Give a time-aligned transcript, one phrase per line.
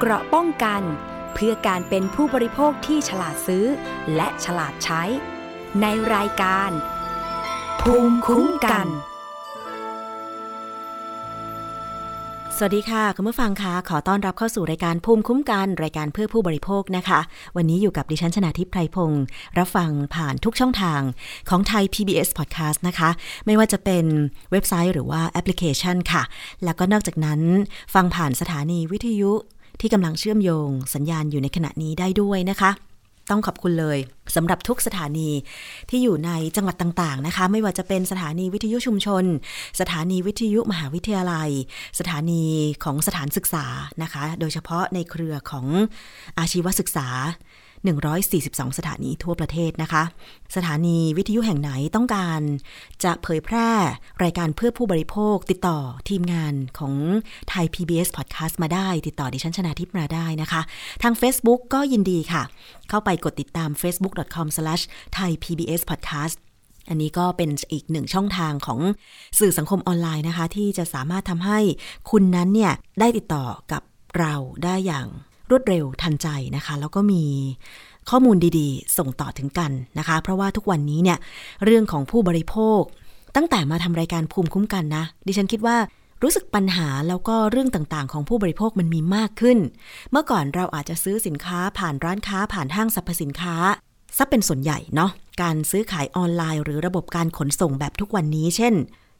[0.00, 0.82] เกราะป้องกัน
[1.34, 3.64] เพื่อการเป็นผู้บริโภคที่ฉลาดซื้อ
[4.14, 5.02] และฉลาดใช้
[5.80, 6.70] ในรายการ
[7.80, 8.88] ภูมิคุ้มกัน
[12.58, 17.20] สวัสดีค่ะ คุณผู้ฟังคะขอต้อนรับเข้าสู่รายการภูมิคุ้มกัน รายการเพื่อผู้บริโภคนะคะ
[17.56, 19.24] วันนี้อยู่กับดิฉันชนาทิพย์ไพรพงศ์
[19.58, 21.00] รับฟังผ่านทุกช่องทาง
[21.48, 23.10] ของไทย PBS Podcast นะคะ
[23.46, 24.04] ไม่ว่าจะเป็น
[24.50, 26.22] เว็บไซต์หรือว่าแอปพลิเคชันค่ะ
[26.64, 27.40] แล้วก็นอกจากนั้น
[27.94, 29.32] ฟังผ่านสถานีวิทยุ
[29.80, 32.70] ที่กำลังเชื่อมโยงสัญญาณอยู่ในขณะนี้ได้ด้วยนะคะ
[33.30, 33.98] ต้องขอบคุณเลย
[34.36, 35.30] สำหรับทุกสถานี
[35.90, 39.24] ที่อยู่ในจังหวัดต่างๆนะคะ ไม่ว่าจะเป็นสถานีวิทยุชุมชน
[39.80, 41.50] สถานีวิทยุมหาวิทยาลัย
[41.98, 42.44] สถานี
[42.84, 43.66] ของสถานศึกษา
[44.02, 45.66] นะคะ โดยเฉพาะในเครือของ
[46.38, 47.08] อาชีวศึกษา
[47.92, 50.02] 142 สถานีทั่วประเทศนะคะ
[50.56, 52.40] สถานีวิทยุแห่งไหนต้องการ
[53.04, 53.70] จะเผยแพร่
[54.22, 56.94] รายการเพื่อผู้บริโภค ติดต่อทีมงานของ
[57.48, 60.60] ไทย PBS Podcast มาได้ ติดต่อดิฉันชนาทิพย์มาได้นะคะ
[61.02, 62.42] ทาง Facebook ก็ยินดีค่ะ
[62.88, 66.36] เข้าไปกดติดตาม facebook.com/thaipbspodcast
[66.88, 68.80] อันนี้ก็เป็นอีกหนึ่งช่องทางของ
[69.38, 71.58] สื่อสังคมออนไลน์นะคะ ที่จะสามารถทำให้
[72.10, 73.82] คุณนั้นเนี่ยได้ติดต่อกับ
[74.18, 75.06] เราได้อย่าง
[75.50, 77.24] รวดเร็วทันใจนะคะ แล้วก็มี
[78.10, 81.18] ข้อมูลดีๆ ส่งต่อถึงกันนะคะ เพราะว่าทุกวันนี้เนี่ย
[81.64, 82.80] เรื่องของผู้บริโภค
[83.36, 85.76] ตั้งแต่มาทำรายการภูมิคุ้มกันนะ ดิฉันคิดว่า
[86.22, 89.58] รู้สึกปัญหาแล้วก็เรื่องต่างๆ ของผู้บริโภคมันมีมากขึ้น
[90.10, 93.56] เมื่อก่อนเราอาจจะซื้อสินค้าผ่านร้านค้าผ่านห้างสรรพสินค้า
[94.16, 95.10] ซะเป็นส่วนใหญ่เนาะ
[95.42, 98.74] การซื้อขายออนไลน์ หรือระบบการขนส่งแบบทุกวันนี้ เช่น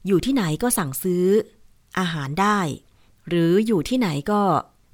[0.07, 1.25] อยู่ที่ไหนก็สั่งซื้อ
[1.99, 2.59] อาหารได้
[3.29, 4.41] หรืออยู่ที่ไหนก็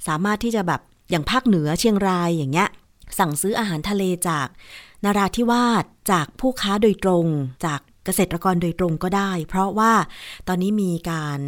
[0.07, 2.69] สามารถที่จะแบบ อย่างภาคเหนือเชียงรายอย่างเงี้ย
[3.19, 4.47] สั่งซื้ออาหารทะเลจาก
[5.05, 7.25] นาราธิวาสจากผู้ค้าโดยตรง
[7.65, 9.93] จากเกษตรกรโดยตรงก็ได้ เพราะว่า
[10.47, 11.39] ตอนนี้มีการ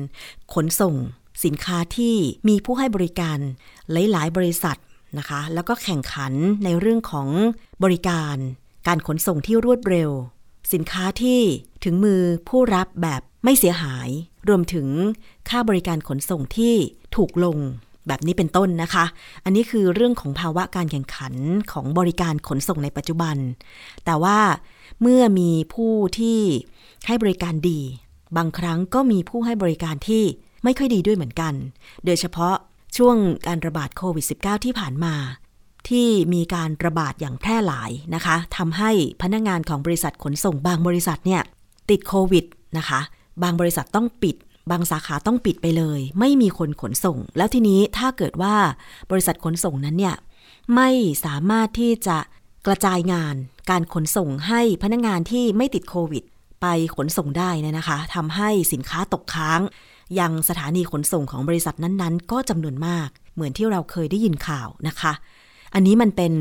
[0.53, 0.95] ขนส่ง
[1.45, 2.15] สินค้าที่
[2.47, 3.37] มีผู้ให้บริการ
[3.91, 4.77] หลาย ๆ บริษัท
[5.17, 6.33] นะคะ แล้วก็แข่งขัน
[6.63, 7.29] ในเรื่องของ
[7.83, 8.35] บริการ
[8.87, 10.09] การขนส่งที่รวดเร็ว
[10.73, 11.41] สินค้าที่
[11.83, 14.09] ถึงมือผู้รับแบบไม่เสียหาย
[14.47, 14.87] รวมถึง
[15.49, 16.75] ค่าบริการขนส่งที่
[17.15, 17.57] ถูกลง
[18.07, 19.05] แบบนี้เป็นต้นนะคะ
[19.43, 21.33] อันนี้คือเรื่องของภาวะการแข่งขัน
[21.71, 23.35] ของบริการขนส่งในปัจจุบัน
[24.05, 24.39] แต่ว่า
[25.01, 26.39] เมื่อมีผู้ที่
[27.07, 27.79] ให้บริการดี
[28.37, 30.23] บางครั้งก็มีผู้ให้บริการที่
[30.63, 31.53] ไม่ค่อยดีด้วยเหมือนกัน
[32.05, 32.55] โดยเฉพาะ
[32.97, 33.15] ช่วง
[33.47, 35.15] การระบาดโควิด -19 ที่ผ่านมา
[35.89, 38.91] ที่มีการระบาดอย่างแพร่หลายนะคะทำให้
[39.21, 41.41] พนักงงานของบริษัทขนส่งบางบริษัทเนี่ย
[41.89, 42.45] ติดโควิด
[42.77, 42.99] นะคะ
[43.43, 44.35] บางบริษัทต้องปิด
[44.71, 48.55] บางสาขาต้องปิดไปเลย ไม่มีคนขนส่ง แล้วทีนี้ถ้าเกิดว่า
[49.11, 50.15] บริษัทขนส่งนั้นเนี่ย
[50.75, 50.89] ไม่
[51.25, 52.17] สามารถที่จะ
[52.67, 53.35] กระจายงาน
[53.69, 56.23] การขนส่งให้พนักงงานที่ไม่ติดโควิด
[56.61, 59.61] ไปขนส่งได้นะนะคะทำให้สินค้าตกค้าง
[60.19, 65.13] ยังสถานีขนส่งของบริษัทนั้นๆ ก็จำนวนมาก เหมือนที่เราเคยได้ยินข่าวนะคะ
[65.73, 66.33] อันนี้มันเป็น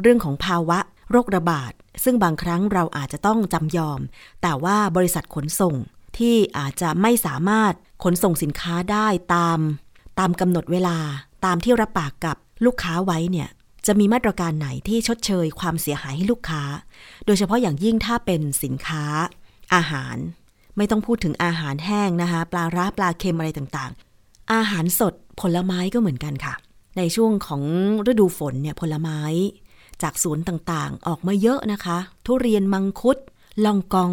[0.00, 0.78] เรื่องของภาวะ
[1.10, 1.72] โรคระบาด
[2.04, 4.00] ซึ่งบางครั้งเราอาจจะต้องจำยอม
[4.42, 5.74] แต่ว่าบริษัทขนส่ง
[6.18, 7.72] ที่อาจจะไม่สามารถ
[8.04, 9.58] ขนส่งสินค้าได้ตาม
[10.18, 10.98] ตามกำหนดเวลา
[11.44, 13.48] ตามที่รับปากกับลูกค้าไว้เนี่ย
[13.86, 16.62] จะมีมาตรการไหนที่ชดเชยความเสียหายให้ลูกค้า
[17.26, 19.04] โดยเฉพาะอย่างยิ่งถ้าเป็นสินค้า
[19.74, 20.16] อาหาร
[20.76, 26.54] ไม่ต้องพูดถึงอาหารแห้งนะคะ ปลาร้าปลาเค็มอะไรต่างๆ อาหารสดผลไม้ก็เหมือนกันค่ะ
[26.96, 27.62] ในช่วงของ
[28.10, 29.20] ฤดูฝนเนี่ยผลไม้
[30.02, 33.18] จากสวนต่างๆ ออกมาเยอะนะคะ ทุเรียนมังคุด
[33.64, 34.12] ลองกอง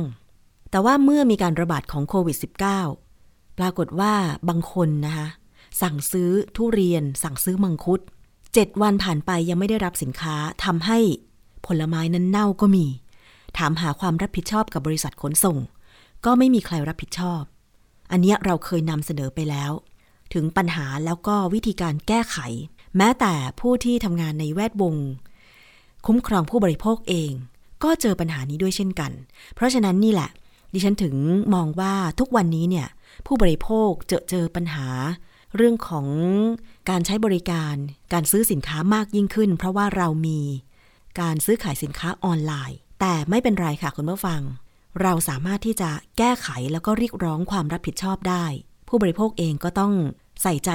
[0.71, 2.37] แต่ว่าเมื่อมีการระบาดของโควิด
[2.97, 4.13] -19 ปรากฏว่า
[4.49, 5.27] บางคนนะคะ
[5.81, 8.01] สั่งซื้อทุเรียน สั่งซื้อมังคุด
[8.53, 10.35] เจ็ดวันผ่านไปยังไม่ได้รับสินค้า
[10.65, 10.99] ทำให้
[11.65, 12.85] ผลไม้นั้นเน่าก็มี
[13.57, 15.57] ถามหาความรับผิดชอบกับบริษัทขนส่ง
[16.25, 17.41] ก็ไม่มีใครรับผิดชอบ
[18.11, 19.71] อันนี้เราเคยนำเสนอไปแล้ว
[20.33, 22.37] ถึงปัญหาแล้วก็วิธีการแก้ไข
[22.97, 24.95] แม้แต่ผู้ที่ทำงานในแวดวง
[26.05, 27.31] คุ้มครองผู้บริโภคเอง
[27.83, 29.11] ก็เจอปัญหานี้ด้วยเช่นกัน
[29.55, 30.29] เพราะฉะนั้นนี่แหละ
[30.73, 31.15] ดิฉันถึง
[31.53, 32.87] มองว่าทุกวันนี้เนี่ย
[33.25, 34.87] ผู้บริโภคเจอเจอปัญหา
[35.55, 36.07] เรื่องของ
[36.89, 37.75] การใช้บริการ
[38.13, 40.39] การซื้อสินค้ามากยิ่งขึ้น เพราะว่าเรามี
[41.21, 44.41] การซื้อขายสินค้าออนไลน์ แต่ไม่เป็นไรค่ะคุณผู้ฟัง
[45.01, 48.45] เราสามารถที่จะแก้ไขแล้วก็เรียกร้องความรับผิดชอบได้
[48.87, 49.93] ผู้บริโภคเองก็ต้อง
[50.41, 50.69] ใส่ใจ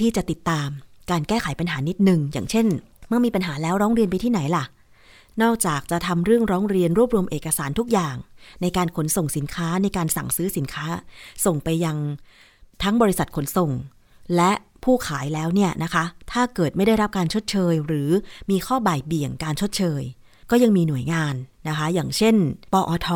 [0.00, 0.68] ที่จะติดตาม
[1.10, 2.66] การแก้ไขปัญหานิดหนึ่งอย่างเช่น
[3.08, 4.64] เมื่อมีปัญหาแล้วร้องเรียนไปที่ไหนล่ะ
[5.42, 8.16] นอกจากจะทำเรื่องร้องเรียนรวบรวมเอกสารทุกอย่าง
[8.62, 10.86] ในการขนส่งสินค้าในการสั่งซื้อสินค้า
[11.44, 11.96] ส่งไปยัง
[12.82, 13.70] ทั้งบริษัทขนส่ง
[14.36, 14.52] และ
[14.84, 18.10] ผู้ขายแล้วเนี่ยนะคะ ถ้าเกิดไม่ได้รับการชดเชย หรือ
[18.50, 20.02] มีข้อบ่ายเบี่ยงการชดเชย
[20.50, 21.34] ก็ยังมีหน่วยงาน
[21.68, 22.34] นะคะ อย่างเช่น
[22.72, 23.08] ปอท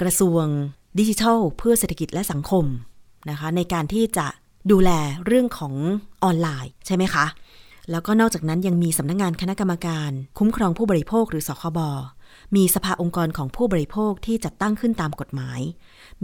[0.00, 0.44] กระทรวง
[0.98, 2.64] ดิจิทัล เพื่อเศรษฐกิจและสังคม
[3.30, 4.26] นะคะ ในการที่จะ
[4.70, 4.90] ดูแล
[5.26, 5.74] เรื่องของ
[6.24, 7.26] ออนไลน์ใช่ไหมคะ
[7.90, 11.78] แล้วก็นอกจากนั้นยังมีสำนักงงานคณะกรรมการ คุ้มครองผู้บริโภคหรือสคบ
[12.56, 15.60] มีสภาองค์กรของผู้บริโภคที่จัดตั้งขึ้นตามกฎหมาย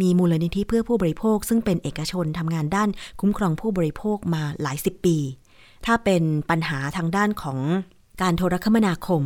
[0.00, 2.88] มีมูลนิธิเพื่อผู้บริโภค ซึ่งเป็นเอกชนทำงานด้าน
[3.20, 5.16] คุ้มครองผู้บริโภคมาหลายสิบปี
[5.86, 7.58] ถ้าเป็นปัญหาทางด้านของ
[8.22, 9.22] การโทรคมนาคม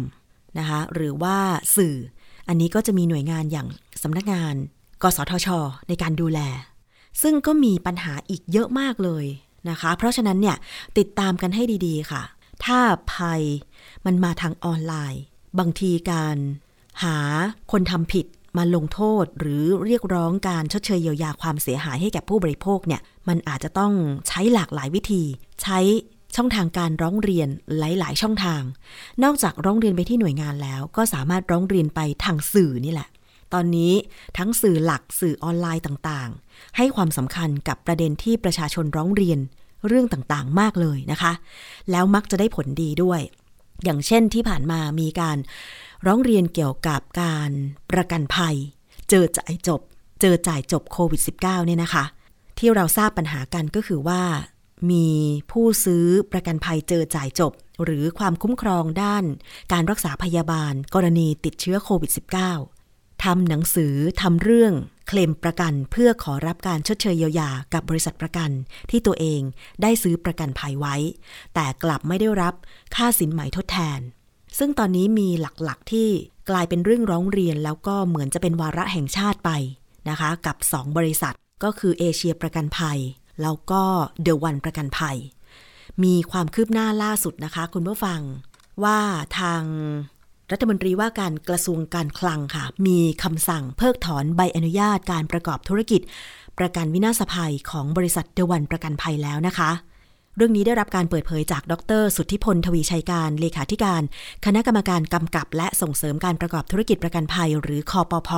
[0.59, 1.37] นะคะหรือว่า
[1.77, 1.97] สื่อ
[2.49, 3.69] อันนี้ก็จะมีหน่วยงานอย่าง
[4.03, 4.55] สำนักงาน
[5.03, 5.49] กสทช
[5.89, 6.41] ในการดูแล
[7.23, 9.25] ซึ่งก็มีปัญหาอีกเยอะมากเลย
[9.69, 10.57] นะคะ เพราะฉะนั้นเนี่ย
[10.99, 12.23] ติดตามกันให้ดีๆค่ะ
[12.65, 12.79] ถ้า
[13.13, 13.43] ภัย
[14.07, 15.23] มันมาทางออนไลน์
[15.59, 16.37] บางทีการ
[17.05, 17.17] หา
[17.73, 18.27] คนทำผิด
[18.59, 23.93] มาลงโทษหรือเรียกร้องการชดเชยเยียวยาความเสียหายให้แก่ผู้บริโภคเนี่ยมันอาจจะต้อง
[24.29, 25.23] ใช้หลากหลายวิธี
[25.63, 25.79] ใช้
[26.37, 27.49] ช่องทางการร้องเรียน
[27.79, 28.63] หลาย ๆ ช่องทาง
[29.25, 33.09] นอกจากร้องเรียนไปที่หน่วยงานแล้ว ก็สามารถร้องเรียนไปทางสื่อนี่แหละ
[33.55, 33.93] ตอนนี้
[34.39, 39.39] ทั้งสื่อหลักสื่อออนไลน์ต่างๆ ให้ความสำคัญกับประเด็นที่ประชาชนร้องเรียน
[39.87, 41.33] เรื่องต่างๆ มากเลยนะคะ
[41.91, 43.21] แล้วมักจะได้ผลดีด้วย
[43.85, 45.39] อย่างเช่นที่ผ่านมามีการ
[46.07, 47.51] ร้องเรียนเกี่ยวกับการ
[47.91, 48.57] ประกันภัย
[49.11, 49.81] เจอจ่ายจบ
[50.21, 52.05] เจอจ่ายจบโควิด -19 เนี่ยนะคะ
[52.59, 54.23] ที่เราทราบปัญหากันก็คือว่า
[54.91, 55.09] มี
[55.51, 57.53] ผู้ซื้อประกันภัยเจอจ่ายจบ
[57.85, 59.25] หรือความคุ้มครองด้าน
[59.73, 62.80] การรักษาพยาบาล กรณีติดเชื้อโควิด -19
[63.25, 64.73] ทำหนังสือทำเรื่อง
[65.09, 68.51] เคลมประกันเพื่อขอรับการชดเชยเยียวยากับบริษัทประกัน
[68.91, 69.41] ที่ตัวเอง
[69.83, 70.97] ได้ซื้อประกันภัยไว้
[71.55, 72.55] แต่กลับไม่ได้รับ
[72.95, 74.01] ค่าสินไหมทดแทน
[74.59, 76.09] ซึ่งตอนนี้มีหลักๆที่
[76.51, 79.51] กลายเป็นเรื่องร้องเรียนแล้วก็เหมือนจะเป็นวาระแห่งชาติไป
[80.09, 81.35] นะคะ กับ 2 บริษัท
[81.65, 82.99] ก็คือเอเชียประกันภัย
[83.43, 83.83] แล้วก็
[84.23, 85.17] เดอะวันประกันภัย
[86.05, 88.21] มีความคืบหน้าล่าสุดนะคะ คุณผู้ฟัง
[88.85, 88.99] ว่า
[89.39, 89.63] ทาง
[90.53, 96.01] รัฐมนตรีว่าการกระทรวงการคลังค่ะ มีคำสั่งเพิกถอนใบอนุญาตการประกอบธุรกิจ
[96.59, 99.71] ประกันวินาศภัยของบริษัทเดวันประกันภัยแล้วนะคะ
[100.37, 104.03] เรื่องนี้ได้รับการเปิดเผยจากดร สุทธิพลทวีชัยการ เลขาธิการ
[104.45, 108.31] คณะกรรมการกำกับ และส่งเสริมการประกอบธุรกิจประกันภัย หรือคอปพ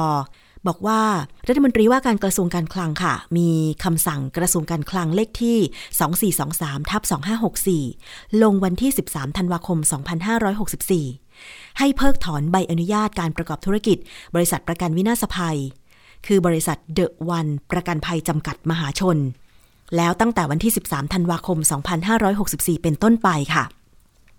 [0.66, 1.02] บอกว่า
[1.48, 3.50] รัฐมนตรีว่าการกระทรวงการคลังค่ะ มี
[3.84, 7.02] คำสั่งกระทรวงการคลังเลขที่ 2423ทับ
[7.72, 11.21] 2564 ลงวันที่ 13 ธันวาคม 2564
[11.78, 13.98] ให้เพิกถอนใบอนุญาตการประกอบธุรกิจ
[14.34, 15.58] บริษัทประกันวินาศภัย
[16.26, 19.18] คือบริษัทเดอะวันประกันภัยจำกัดมหาชน
[19.96, 21.58] แล้วตั้งแต่วันที่ 13 ธันวาคม
[22.20, 23.64] 2564 เป็นต้นไปค่ะ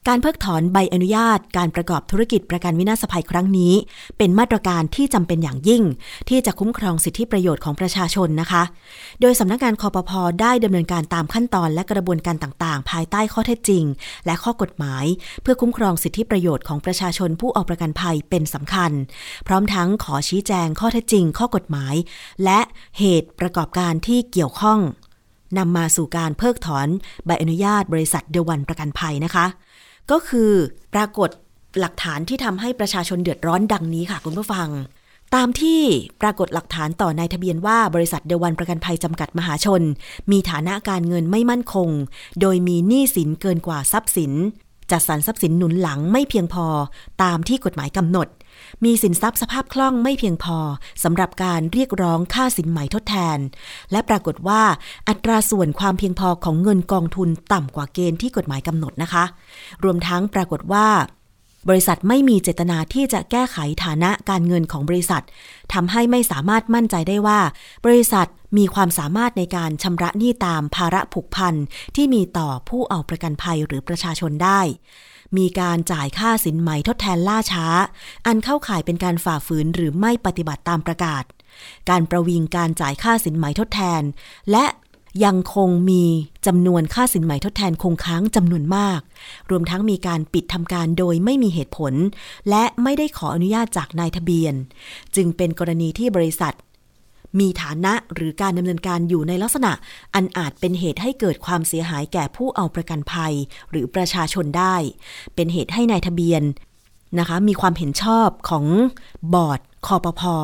[0.09, 3.73] การเพิกถอนใบอนุญาตการประกอบธุรกิจประกันวินาศภัยครั้งนี้
[4.17, 5.83] เป็นมาตรการที่จำเป็นอย่างยิ่ง
[6.29, 8.63] ที่จะคุ้มครองสิทธิประโยชน์ของประชาชนนะคะ
[9.21, 13.83] โดยสำนักงานคอปพอได้ดำเนินการตามขั้นตอนและกระบวนการต่างๆ ภายใต้ข้อเท็จจริง
[14.25, 15.05] และข้อกฎหมาย
[15.41, 18.91] เพื่อคุ้มครองสิทธิประโยชน์ของประชาชนผู้ออกประกันภัยเป็นสำคัญ
[19.47, 21.95] พร้อมทั้งขอชี้แจงข้อเท็จจริง ข้อกฎหมาย
[22.43, 22.59] และ
[22.99, 24.79] เหตุประกอบการที่เกี่ยวข้อง
[25.57, 26.87] นำมาสู่การเพิกถอน
[27.25, 29.45] ใบอนุญาตบริษัทเดวันประกันภัยนะคะ
[30.11, 30.51] ก็คือ
[30.93, 31.29] ปรากฏ
[31.79, 34.69] หลักฐานที่ทำให้ประชาชนเดือดร้อนดังนี้ค่ะคุณผู้ฟัง
[35.35, 35.81] ตามที่
[36.21, 39.81] ปรากฏหลักฐานต่อนายทะเบียนว่าบริษัทเดวันประกันภัยจำกัดมหาชน
[40.31, 41.89] มีฐานะการเงินไม่มั่นคง
[42.41, 44.31] โดยมีหนี้สินเกินกว่าทรัพย์สิน
[44.91, 46.65] จัดสรรทรัพย์สินหนุนหลังไม่เพียงพอ
[47.23, 48.27] ตามที่กฎหมายกำหนด
[48.85, 50.57] มีสินทรัพย์สภาพคล่องไม่เพียงพอ
[51.03, 53.39] สำหรับการเรียกร้องค่าสินใหม่ทดแทน
[53.91, 54.61] และปรากฏว่า
[55.09, 59.23] อัตราส่วนความเพียงพอของเงินกองทุนต่ำกว่าเกณฑ์ที่กฎหมายกำหนดนะคะ
[59.83, 60.87] รวมทั้งปรากฏว่า
[61.69, 65.23] บริษัทไม่มีเจตนาที่จะแก้ไขฐานะการเงินของบริษัท
[65.73, 67.39] ทำให้ไม่สามารถมั่นใจได้ว่า
[67.85, 68.27] บริษัท
[68.57, 71.55] มีความสามารถในการชำระหนี้ตามภาระผูกพัน
[71.95, 74.61] ที่มีต่อผู้เอาประกันภัยหรือประชาชนได้
[75.37, 77.67] มีการจ่ายค่าสินไหมทดแทนล่าช้า
[78.25, 81.23] อันเข้าข่ายเป็นการฝ่าฝืนหรือไม่ปฏิบัติตามประกาศ
[81.89, 84.01] การประวิงการจ่ายค่าสินไหมทดแทน
[84.51, 84.65] และ
[85.25, 86.03] ยังคงมี
[86.47, 88.99] จำนวนค่าสินไหม่ทดแทนคงค้างจำนวนมาก
[89.49, 91.93] รวมทั้งมีการปิดทำการโดยไม่มีเหตุผล
[92.49, 94.53] และไม่ได้ขออนุญาตจากนายทะเบียน
[95.15, 96.53] จึงเป็นกรณีที่บริษัท
[97.39, 99.71] มีฐานะหรือการดำเนินการอยู่ในลักษณะ
[100.15, 103.33] อันอาจเป็นเหตุให้เกิดความเสียหายแก่ผู้เอาประกันภัย
[103.71, 104.75] หรือประชาชนได้
[105.35, 106.43] เป็นเหตุให้นายทะเบียน
[107.19, 108.65] นะคะมีความเห็นชอบของ
[109.33, 110.35] บอร์ดคอปพอ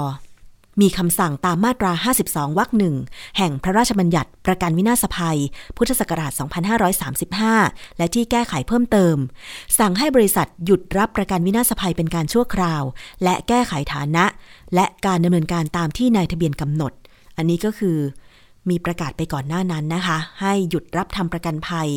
[0.82, 1.92] มีคำสั่งตามมาตรา
[2.26, 2.96] 52 วรรคหนึ่ง
[3.38, 5.40] แห่งพระราชบัญญัติประกันวินาศภัย
[5.78, 6.32] พุทธศักราช
[7.16, 9.16] 2535 และที่แก้ไขเพิ่มเติม
[9.80, 12.84] สั่งให้บริษัทหยุดรับประกันวินาศภัยเป็นการชั่วคราว
[13.24, 14.26] และแก้ไขฐานะ
[14.76, 16.94] และการดำเนินการตามที่นายทะเบียนกำหนด
[17.38, 17.98] อันนี้ก็คือ
[18.70, 21.90] มีประกาศไปก่อนหน้านั้นนะคะ ให้หยุดรับทำประกันภัย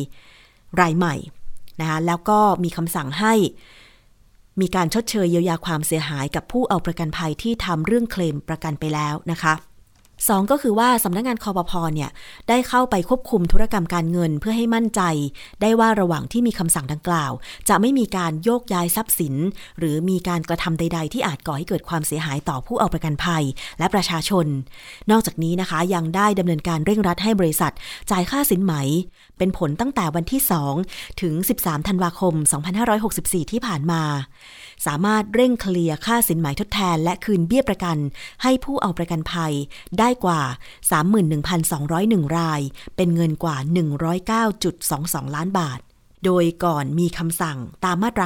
[0.81, 1.15] รายใหม่
[1.79, 3.33] นะคะแล้วก็มีคำสั่งให้
[4.61, 9.53] มีการชดเชยเยียวยาความเสียหายกับผู้เอาประกันภัยที่ทำเรื่องเคลมประกันไปแล้วนะคะ
[10.29, 12.09] สองก็คือว่าสำนักงงานคอปพอเนี่ย
[12.49, 15.01] ได้เข้าไปควบคุมธุรกรรมการเงินเพื่อให้มั่นใจ
[15.61, 17.31] ได้ว่าระหว่างที่มีคำสั่งดังกล่าว
[17.69, 19.35] จะไม่มีการโยกย้ายทรัพย์สิน
[19.79, 23.43] หรือมีการกระทำใด ๆ ที่อาจก่อให้เกิดความเสียหายต่อผู้เอาประกันภัย
[23.79, 24.45] และประชาชน
[25.11, 27.71] นอกจากนี้นะคะยังได้ดำเนินการเร่งรัดให้บริษัท
[28.11, 28.73] จ่ายค่าสินไหม
[29.37, 30.41] เป็นผลตั้งแต่วันที่
[30.79, 32.33] 2 ถึง 13 ธันวาคม
[32.93, 34.03] 2564 ที่ผ่านมา
[34.85, 37.97] สามารถเร่งเคลียร์ค่าสินไหมทดแทน และคืนเบี้ยประกัน
[38.43, 39.53] ให้ผู้เอาประกันภัย
[39.99, 40.41] ไได้กว่า
[41.39, 42.61] 31,201 ราย
[42.95, 43.57] เป็นเงินกว่า
[44.45, 45.79] 109.22 ล้านบาท
[46.25, 48.25] โดยก่อนมีคำสั่งตามมาตรา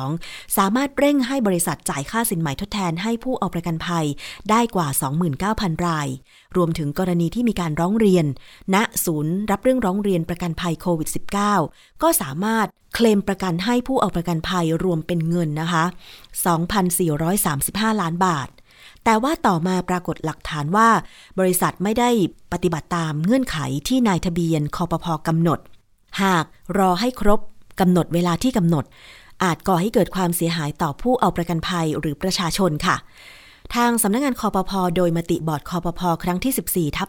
[0.00, 4.06] 52 สามารถเร่งให้บริษัทจ่ายค่าสินไหม่ทดแทนให้ผู้เอาประกันภัย
[4.50, 4.88] ได้กว่า
[5.36, 6.08] 29,000 ราย
[6.56, 8.26] รวมถึงกรณีที่มีการร้องเรียน
[8.74, 11.08] ณ ศูนย์รับเรื่องร้องเรียนประกันภัยโควิด
[11.54, 15.84] -19 ก็สามารถเคลมประกันให้ผู้เอาประกันภัยรวมเป็นเงินนะคะ
[17.12, 18.48] 2,435 ล้านบาท
[19.04, 20.88] แต่ว่าต่อมาปรากฏหลักฐานว่า
[21.38, 22.10] บริษัทไม่ได้
[22.52, 23.58] ปฏิบัติตามเงื่อนไข
[23.88, 25.58] ที่นายทะเบียนคอปพอกำหนด
[26.22, 26.44] หาก
[26.78, 27.40] รอให้ครบ
[27.80, 28.84] กำหนดเวลาที่กำหนด
[29.42, 32.96] อาจก่อให้เกิดความเสียหายต่อผู้เอาประกันภัยหรือประชาชนค่ะ
[33.74, 37.08] ทางสำนักงงานคอปพอโดยมติบอร์ดคอปพอครั้งที่ 14ทับ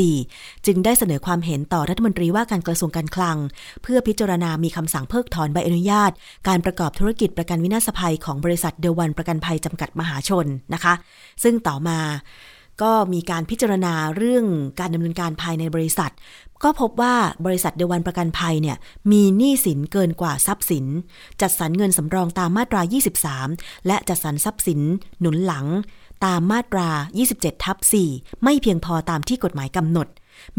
[0.00, 3.38] 2564 จึงได้เสนอความเห็นต่อรัฐมนตรีว่าการกระทรวงการคลัง
[3.82, 6.10] เพื่อพิจารณามีคำสั่งเพิกถอนใบอนุญาต
[6.48, 10.94] การประกอบธุรกิจประกันวินาศภัยของบริษัทเดอะวันประกันภัยจำกัดมหาชนนะคะ
[11.42, 11.98] ซึ่งต่อมา
[12.82, 14.44] ก็มีการพิจารณาเรื่อง
[14.80, 16.10] การดำเนินการภายในบริษัท
[16.62, 17.14] ก็พบว่า
[17.46, 18.76] บริษัทเดอะวันประกันภัยเนี่ย
[19.10, 20.86] มีหนี้สินเกินกว่าทรัพย์สิน
[21.40, 22.82] จัดสรรเงินสำรองตามมาตรา
[23.34, 24.80] 23 และจัดสรรทรัพย์สิน
[25.20, 25.66] หนุนหลัง
[26.24, 26.88] ตามมาตรา
[27.26, 27.78] 27ทับ
[28.10, 30.08] 4ไม่เพียงพอตามที่กฎหมายกำหนด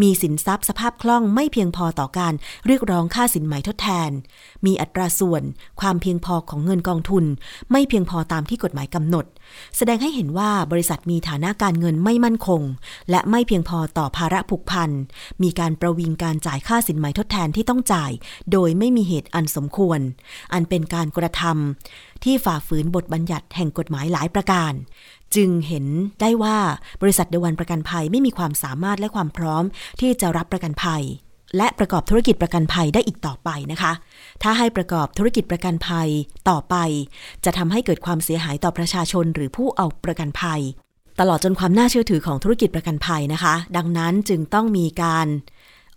[0.02, 2.34] มีสินทรัพย์สภาพคล่องไม่เพียงพอต่อการ
[2.68, 4.12] เรียกร้องค่าสินไหมทดแทน
[4.66, 5.44] มีอัตราส่วน
[5.82, 7.26] ความเพียงพอของเงินกองทุน
[7.72, 9.26] ไม่เพียงพอตามที่กฎหมายกำหนด
[9.78, 12.62] แสดงให้เห็นว่าบริษัทมีฐานะการเงินไม่มั่นคง
[13.10, 14.90] และไม่เพียงพอต่อภาระผูกพัน
[15.44, 18.12] มีการประวิงการจ่ายค่าสินไหมทดแทนที่ต้องจ่าย
[18.52, 20.00] โดยไม่มีเหตุอันสมควร
[20.54, 24.74] อันเป็นการกระทำที่ฝ่าฝืนบทบัญญัติแห่งกฎหมายหลายประการ
[25.36, 25.86] จึงเห็น
[26.22, 26.58] ได้ว่า
[27.02, 29.64] บริษัทเดวันประกันภัยไม่มีความสามารถและความพร้อม
[30.00, 31.04] ที่จะรับประกันภัย
[31.58, 33.92] และประกอบธุรกิจประกันภัยได้อีกต่อไปนะคะ
[34.44, 36.10] ถ้าให้ประกอบธุรกิจประกันภัย
[36.50, 36.76] ต่อไป
[37.46, 40.62] จะทำให้เกิดความเสียหายต่อประชาชนหรือผู้เอาประกันภัย
[41.20, 45.28] ตลอดจนความน่าเชื่อถือของธุรกิจประกันภัยนะคะ ดังนั้นจึงต้องมีการ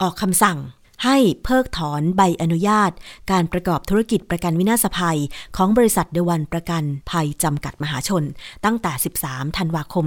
[0.02, 0.58] ออกคำสั่ง
[1.04, 2.90] ให้เพิกถอนใบอนุญาต
[3.30, 5.18] การประกอบธุรกิจประกันวินาศภัย
[5.56, 8.24] ของบริษัทเดวันประกันภัยจำกัดมหาชน
[8.64, 8.92] ตั้งแต่
[9.24, 10.04] 13 ธันวาคม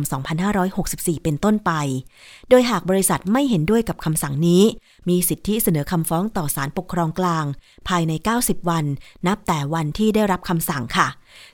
[0.62, 1.72] 2564 เป็นต้นไป
[2.50, 4.64] โดยหากบริษัทไม่เห็นด้วยกับคำสั่งนี้
[5.10, 7.46] มีสิทธิเสนอคำฟ้องต่อศาลปกครองกลาง
[7.88, 8.86] ภายใน 90 วัน
[9.28, 11.08] นับแต่วันที่ได้รับคำสั่งค่ะ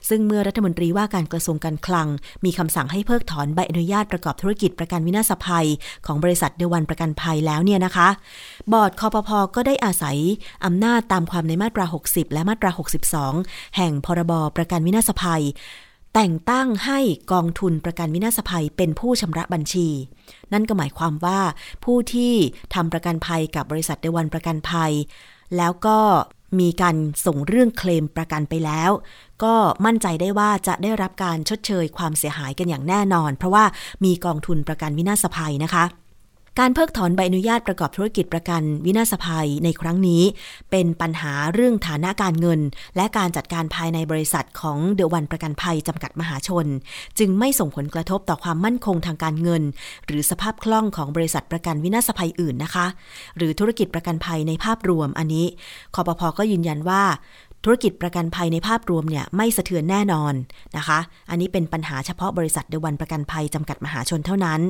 [0.08, 2.08] ซึ่งเมื่อรัฐมนตรีว่าการกระทรวงการคลัง
[2.44, 5.66] มีคำสั่งให้เพิกถอนใบอนุญาตประกอบธุรกิจประกันวินาศภัย
[6.06, 8.08] ของบริษัทเดอะวันประกันภัยแล้วเนี่ยนะคะ
[8.72, 10.16] บอร์ดคอปพอก็ได้อาศัย
[10.64, 12.70] อำนาจตามความในมาตรา 60 และมาตรา
[13.22, 15.42] 62 แห่งพรบประกันวินาศภัย
[16.14, 16.98] แต่งตั้งให้
[17.32, 19.88] กองทุนประกันวินาศภัยเป็นผู้ชำระบัญชี
[20.52, 21.40] นั่นก็หมายความว่า
[21.84, 22.34] ผู้ที่
[22.74, 24.92] ทำประกันภัยกับบริษัทเดอะวันประกันภัย
[25.56, 25.98] แล้วก็
[26.60, 28.90] มีการส่งเรื่องเคลมประกันไปแล้ว
[29.42, 29.54] ก็
[29.84, 33.64] มั่นใจได้ว่าจะได้รับการชดเชยความเสียหายกันอย่างแน่นอน เพราะว่า
[34.04, 35.84] มีกองทุนประกันวินาศภัยนะคะ
[36.60, 40.22] การเพิกถอนใบอนุญาตประกอบธุรกิจประกันวินาศภัยในครั้งนี้
[40.70, 42.60] เป็นปัญหาเรื่องฐานะการเงิน
[42.96, 46.66] และการจัดการภายในบริษัทของเดวันประกันภัยจำกัดมหาชน
[47.18, 49.62] จึงไม่ส่งผลกระทบต่อความมั่นคงทางการเงิน
[50.06, 52.86] หรือสภาพคล่องของบริษัทประกันวินาศภัยอื่นนะคะ
[53.36, 55.46] หรือธุรกิจประกันภัยในภาพรวมอันนี้
[55.94, 57.02] คอปพอก็ยืนยันว่า
[57.64, 60.34] ธุรกิจประกันภัยในภาพรวมเนี่ยไม่สะเทือนแน่นอน
[60.76, 60.98] นะคะ
[61.30, 64.60] อันนี้เป็นปัญหาเฉพาะบริษัทเดวันประกันภัยจำกัดมหาชนเท่านั้น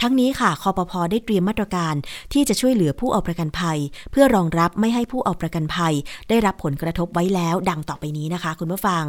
[0.00, 1.94] ทั้งนี้ค่ะคอปพอได้เตรียมมาตรการ
[2.32, 3.78] ที่จะช่วยเหลือผู้เอาประกันภัย
[4.10, 5.94] เพื่อรองรับไม่ให้ผู้เอาประกันภัย
[6.28, 9.04] ได้รับผลกระทบไว้แล้ว ดังต่อไปนี้นะคะ คุณผู้ฟัง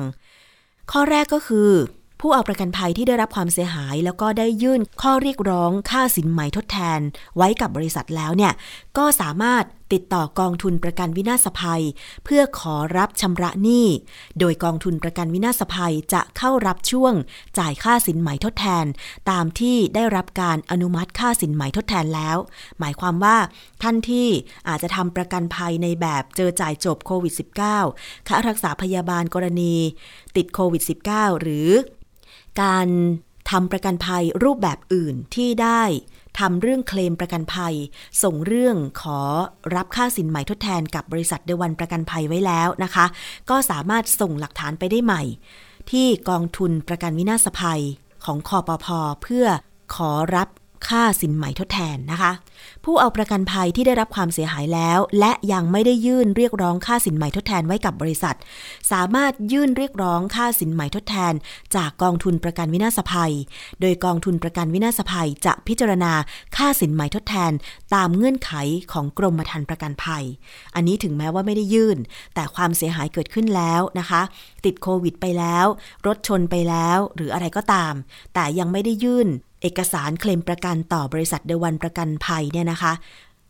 [0.91, 1.71] ข้อแรกก็คือ
[2.23, 6.99] ผู้เอาประกันภัยที่ได้รับความเสียหาย แล้วก็ได้ยื่นข้อเรียกร้องค่าสินไหมทดแทน
[7.37, 8.51] ไว้กับบริษัทแล้วเนี่ย
[8.97, 11.83] ก็สามารถติดต่อกองทุนประกันวินาศภัย
[12.23, 13.87] เพื่อขอรับชำระหนี้
[14.39, 17.13] โดยกองทุนประกันวินาศภัยจะเข้ารับช่วง
[17.59, 18.85] จ่ายค่าสินไหมทดแทน
[19.31, 22.37] ตามที่ได้รับการอนุมัติค่าสินไหมทดแทนแล้ว
[22.79, 23.37] หมายความว่า
[23.81, 24.27] ท่านที่
[24.67, 27.33] อาจจะทำประกันภัยในแบบเจอจ่ายจบโควิด
[27.79, 29.75] -19 ค่ารักษาพยาบาลกรณี
[30.35, 31.69] ติดโควิด -19 หรือ
[32.61, 32.87] การ
[33.49, 35.83] ทำประกันภัยรูปแบบอื่นที่ได้
[36.39, 37.75] ทำเรื่องเคลมประกันภัย
[38.23, 39.19] ส่งเรื่องขอ
[39.75, 43.05] รับค่าสินใหม่ทดแทนกับบริษัทเดวันประกันภัยไว้แล้วนะคะ
[43.49, 45.23] ก็สามารถส่งหลักฐานไปได้ใหม่
[45.91, 47.81] ที่กองทุนประกันวินาศภัย
[48.25, 49.45] ของคอปพอเพื่อ
[49.95, 50.47] ขอรับ
[50.87, 52.31] ค่าสินไหมทดแทนนะคะ
[52.85, 58.35] ผู้เอาประกันภัยที่ได้รับความเสียหายแล้ว และยังไม่ได้ยื่นเรียกร้องค่าสินไหมทดแทนไว้กับบริษัท
[58.91, 61.33] สามารถยื่นเรียกร้องค่าสินไหมทดแทน
[61.75, 63.33] จากกองทุนประกันวินาศภัย
[63.81, 66.13] โดยกองทุนประกันวินาศภัยจะพิจารณา
[66.57, 67.51] ค่าสินไหมทดแทน
[67.95, 68.51] ตามเงื่อนไข
[68.91, 70.23] ของกรมธรรม์ประกันภัย
[70.75, 71.97] อันนี้ถึงแม้ว่าไม่ได้ยื่น
[72.35, 74.21] แต่ความเสียหายเกิดขึ้นแล้วนะคะ
[74.65, 75.65] ติดโควิดไปแล้ว
[76.07, 77.93] รถชนไปแล้ว หรืออะไรก็ตาม
[78.33, 79.29] แต่ยังไม่ได้ยื่น
[79.61, 82.93] เอกสารเคลมประกันต่อบริษัทเดวันประกันภัยเนี่ยนะคะ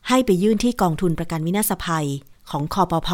[0.10, 2.08] ให้ไปยื่นที่กองทุนประกันวินาศภัย
[2.51, 3.10] ของคอปพ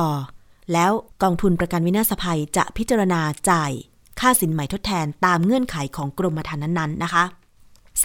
[0.74, 0.92] แล้ว
[1.24, 3.72] กองทุนประกันวินาศภัยจะพิจารณาจ่าย
[4.20, 7.24] ค่าสินใหม่ทดแทนตามเงื่อนไขของกรมธรรม์นั้นๆนะคะ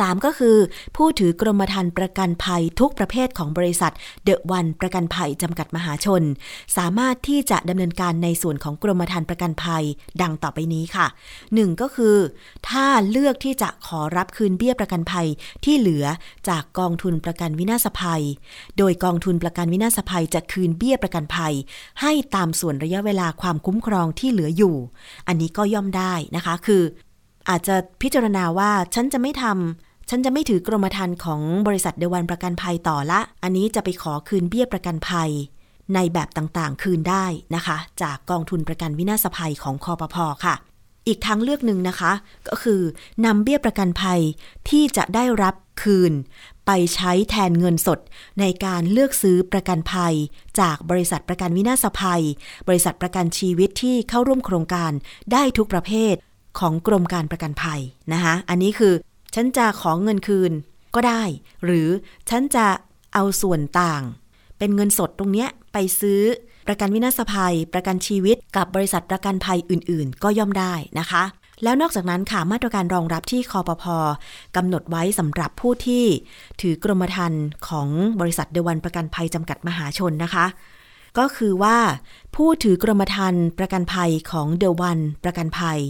[0.01, 0.57] 3 ก็คือ
[0.97, 3.93] ผู้ถือกรมธรรม์ประกันภัยทุกประเภทของบริษัท
[4.25, 6.23] เดอะวันประกันภัยจำกัดมหาชน
[6.77, 9.85] สามารถที่จะดำเนินการในส่วนของกรมธรรม์ประกันภัย
[10.23, 11.07] ดังต่อไปนี้ค่ะ
[11.45, 12.17] 1 ก็คือ
[12.69, 15.27] ถ้าเลือกที่จะขอรับคืนเบี้ยประกันภัย
[15.65, 16.07] ที่เหลือ
[16.49, 18.23] จากกองทุนประกันวินาศภัย
[18.79, 21.55] โดยกองทุนประกันวินาศภัยจะคืนเบี้ยประกันภัย
[22.01, 24.77] ให้ตามส่วนระยะเวลาความคุ้มครองที่เหลืออยู่
[25.29, 26.83] อันนี้ก็ย่อมได้นะคะคือ
[27.49, 35.31] อาจจะพิจารณาว่าฉันจะไม่ทำฉันจะไม่ถือกรมธรรม์ของบริษัทเดวันประกันภัยต่อละ อันนี้จะไปขอคืนเบี้ยประกันภัย
[35.95, 40.55] ในแบบต่างๆ คืนได้นะคะ จากกองทุนประกันวินาศภัยของคอปพอค่ะ
[41.07, 42.13] อีกทางเลือกหนึ่งนะคะ
[42.49, 42.81] ก็คือ
[43.25, 44.21] นำเบี้ยประกันภัย
[44.69, 46.13] ที่จะได้รับคืน
[46.67, 47.99] ไปใช้แทนเงินสด
[48.41, 50.15] ในการเลือกซื้อประกันภัย
[50.61, 52.23] จากบริษัทประกันวินาศภัย
[52.69, 54.93] บริษัทประกันชีวิตที่เข้าร่วมโครงการ
[55.33, 56.15] ได้ทุกประเภท
[56.59, 57.81] ของกรมการประกันภัย
[58.13, 58.95] นะคะอันนี้คือ
[59.35, 60.53] ฉันจะขอเงินคืน
[60.95, 61.23] ก็ได้
[61.65, 61.89] หรือ
[62.31, 62.67] ฉันจะ
[63.15, 64.03] เอาส่วนต่าง
[64.59, 66.21] เป็นเงินสดตรงเนี้ยไปซื้อ
[66.69, 71.25] ประกันวินาศภัย ประกันชีวิตกับบริษัทประกันภัยอื่น ๆ ก็ย่อมได้นะคะ
[71.63, 73.85] แล้วนอกจากนั้นค่ะมาตรการรองรับที่คอปพ
[74.57, 76.05] กำหนดไว้สำหรับผู้ที่
[76.61, 77.89] ถือกรมธรรม์ของ
[78.21, 80.47] บริษัทเดวันประกันภัยจำกัดมหาชนนะคะ
[81.19, 81.79] ก็คือว่า
[82.37, 85.81] ผู้ถือกรมธรรม์ประกันภัยของเดวันประกันภัย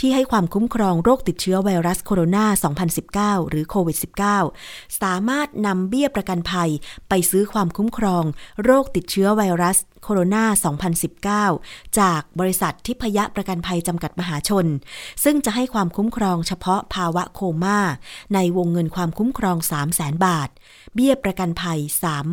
[0.00, 3.96] ที่ให้ความคุ้มครองโรคติดเชื้อไวรัสโคโรนา 2019 หรือโควิด
[4.48, 6.70] -19 สามารถนำเบี้ยประกันภัย
[7.08, 8.24] ไปซื้อความคุ้มครอง
[8.64, 10.44] โรคติดเชื้อไวรัสโคโรนา
[11.44, 14.66] 2019 จากบริษัททิพยะประกันภัยจำกัดมหาชน
[15.24, 17.80] ซึ่งจะให้ความคุ้มครองเฉพาะภาวะโคม่า
[18.34, 20.48] ในวงเงินความคุ้มครอง 3 0 0 0 0 0 บาท
[20.94, 21.78] เบี้ยประกันภัย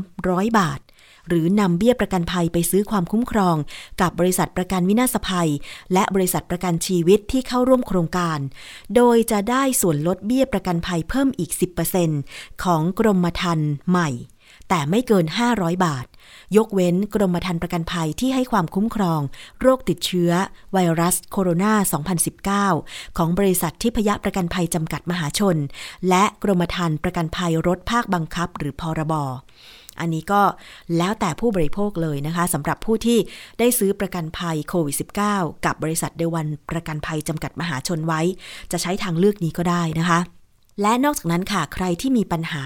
[0.02, 0.80] 300 บาท
[1.28, 3.56] หรือนำเบี้ยประกันภัยไปซื้อความคุ้มครอง
[4.02, 5.50] กับบริษัทประกันวินาศภัย
[5.94, 8.40] และบริษัทประกันชีวิตที่เข้าร่วมโครงการ
[8.96, 11.52] โดยจะได้ส่วนลดเบี้ยประกันภัยเพิ่มอีก
[12.08, 14.10] 10%ของกรมธรรม์ใหม่
[14.70, 16.06] แต่ไม่เกิน 500 บาท
[16.58, 19.22] ยกเว้นกรมธรรม์ประกันภัยที่ให้ความคุ้มครอง
[19.62, 20.32] โรคติดเชื้อ
[20.74, 25.58] ไวรัสโคโรนา 2019 ของบริษัททิพยประกันภัยจำกัดมหาชน
[26.10, 29.14] และกรมธรรม์ประกันภัยรถภาคบังคับหรือพรบ
[30.00, 30.42] อันนี้ก็
[30.98, 33.20] แล้วแต่ผู้บริโภคเลยนะคะสำหรับผู้ที่
[33.60, 34.96] ได้ซื้อประกันภัยโควิด
[35.30, 38.22] -19 กับบริษัทเดวันประกันภัยจำกัดมหาชนไว้
[38.72, 40.20] จะใช้ทางเลือกนี้ก็ได้นะคะ
[40.82, 42.66] และนอกจากนั้นค่ะใครที่มีปัญหา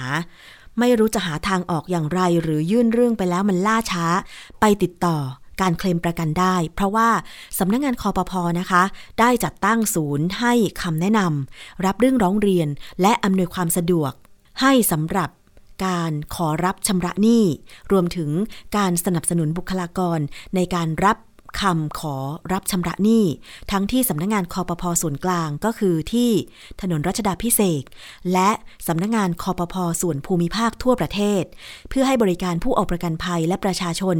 [0.79, 4.05] ไม่รู้จะหาทางออกอย่างไร หรือยื่นเรื่องไปแล้วมันล่าช้า
[4.59, 5.17] ไปติดต่อ
[5.61, 7.09] การเคลมประกันได้ เพราะว่า
[7.59, 8.83] สำนักงงานคอปพอนะคะ
[9.19, 12.67] ได้จัดตั้งศูนย์ให้คำแนะนำรับเรื่องร้องเรียน
[13.01, 14.11] และอำนวยความสะดวก
[14.61, 15.29] ให้สำหรับ
[15.85, 17.43] การขอรับชำระหนี้
[17.91, 18.29] รวมถึง
[18.77, 20.19] การสนับสนุนบุคลากร
[20.55, 21.17] ในการรับ
[21.61, 22.15] คำขอ
[22.53, 23.23] รับชำระหนี้
[23.71, 26.29] ทั้งที่สำนักงงานคอปพอส่วนกลางก็คือที่
[26.81, 27.85] ถนนรัชดาพิเศษก
[28.33, 28.49] และ
[28.87, 31.43] สำนักงงานคอปพอส่วนภูมิภาคทั่วประเทศ
[31.89, 34.17] เพื่อให้บริการผู้ออกประกันภัยและประชาชน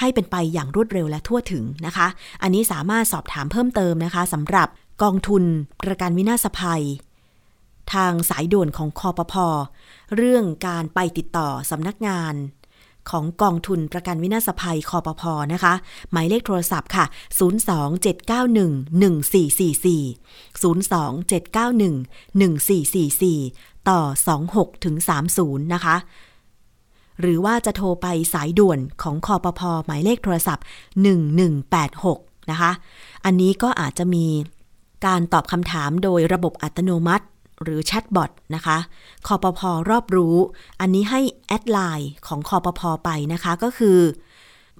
[0.00, 2.06] ให้เป็นไปอย่างรวดเร็วและทั่วถึงนะคะ
[2.42, 4.68] อันนี้สามารถสอบถามเพิ่มเติมนะคะสำหรับ
[5.02, 5.44] กองทุน
[5.82, 6.84] ประกันวินาศภัย
[7.94, 9.46] ทางสายด่วนของคอปพอ
[10.16, 12.34] เรื่องการไปติดต่อสำนักงาน
[13.10, 15.74] ของกองทุนประกันวินาศภัยคอปพอนะคะ
[16.10, 17.04] หมายเลขโทรศัพท์ค่ะ
[17.38, 17.44] 027911444
[23.84, 24.00] 027911444 ต่อ
[24.42, 24.96] 26ถึง
[25.34, 25.96] 30 นะคะ
[27.20, 30.64] หรือว่าจะโทรไปสายด่วนของคอปพอหมายเลขโทรศัพท์
[31.56, 32.70] 1186 นะคะ
[33.24, 34.26] อันนี้ก็อาจจะมี
[35.06, 37.24] การตอบคำถามโดยระบบอัตโนมัติ
[37.64, 38.78] หรือแชทบอทนะคะ
[39.26, 40.36] คอปพอรอบรู้
[40.80, 43.98] อันนี้ให้แอดไลน์ของคปภไปนะคะก็คือ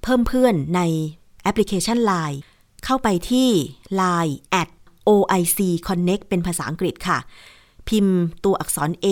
[0.03, 0.81] เพิ่มเพื่อนใน
[1.43, 2.39] แอปพลิเคชัน Line
[2.85, 3.49] เข้าไปที่
[4.01, 4.69] Line at
[5.09, 7.19] OIC Connect เป็นภาษาอังกฤษค่ะ
[7.89, 9.07] พิมพ์ตัวอักษร A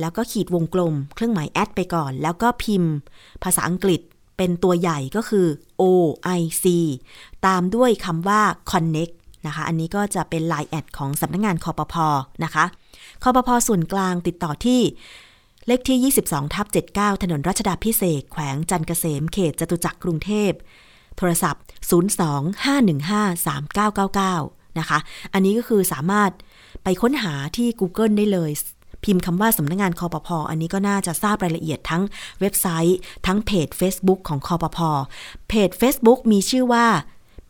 [0.00, 2.92] แล้วก็ขีดวงกลม เครื่องหมายแอดไปก่อน แล้วก็พิมพ์
[3.42, 4.00] ภาษาอังกฤษ
[4.36, 5.46] เป็นตัวใหญ่ก็คือ
[5.82, 6.66] OIC
[7.46, 9.14] ตามด้วยคำว่า Connect
[9.46, 11.94] นะคะ อันนี้ก็จะเป็น Line แอดของสำนักงงานคอปพ
[12.44, 12.64] นะคะ
[13.22, 14.80] คอปพส่วนกลางติดต่อที่
[15.66, 20.52] เลขที่ 22 ทับ 79 ถนนรัชดาพิเศษ แขวงจันเกษม เขตจตุจักรกรุงเทพ
[21.16, 21.62] โทรศัพท์
[24.14, 24.98] 02-515-3999 นะคะ
[25.32, 26.30] อันนี้ก็คือสามารถ
[26.84, 28.50] ไปค้นหาที่ Google ได้เลย
[29.04, 32.02] พิมพ์คำว่าสำนักงงานคอปพออันนี้ก็น่าจะทราบรายละเอียดทั้ง
[32.40, 34.90] เว็บไซต์ ทั้งเพจ Facebook ของคอปพอ
[35.48, 36.86] เพจ Facebook มีชื่อว่า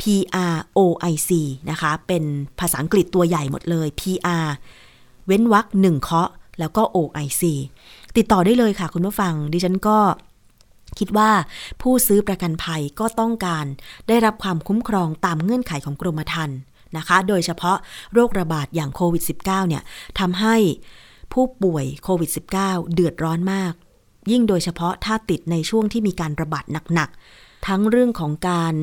[0.00, 1.30] PROIC
[1.70, 2.24] นะคะ เป็น
[2.58, 4.46] ภาษาอังกฤษตัวใหญ่หมดเลย PR
[5.26, 7.42] เว้นวรรคหนึ่งเคาะแล้วก็ OIC
[8.16, 9.98] ติดต่อได้เลยค่ะคุณผู้ฟัง ดิฉันก็
[10.98, 11.30] คิดว่า
[11.82, 13.66] ผู้ซื้อประกันภัยก็ต้องการ
[14.08, 16.58] ได้รับความคุ้มครองตามเงื่อนไขของกรมธรรม์
[16.96, 17.76] นะคะ โดยเฉพาะ
[18.14, 19.82] โรคระบาดอย่างโควิด -19 เนี่ย
[20.20, 20.56] ทำให้
[21.32, 22.30] ผู้ป่วยโควิด
[22.62, 23.72] -19 เดือดร้อนมาก
[24.30, 28.74] ยิ่งโดยเฉพาะถ้าติดในช่วงที่มีการระบาดหนักๆ ทั้งเรื่องของการ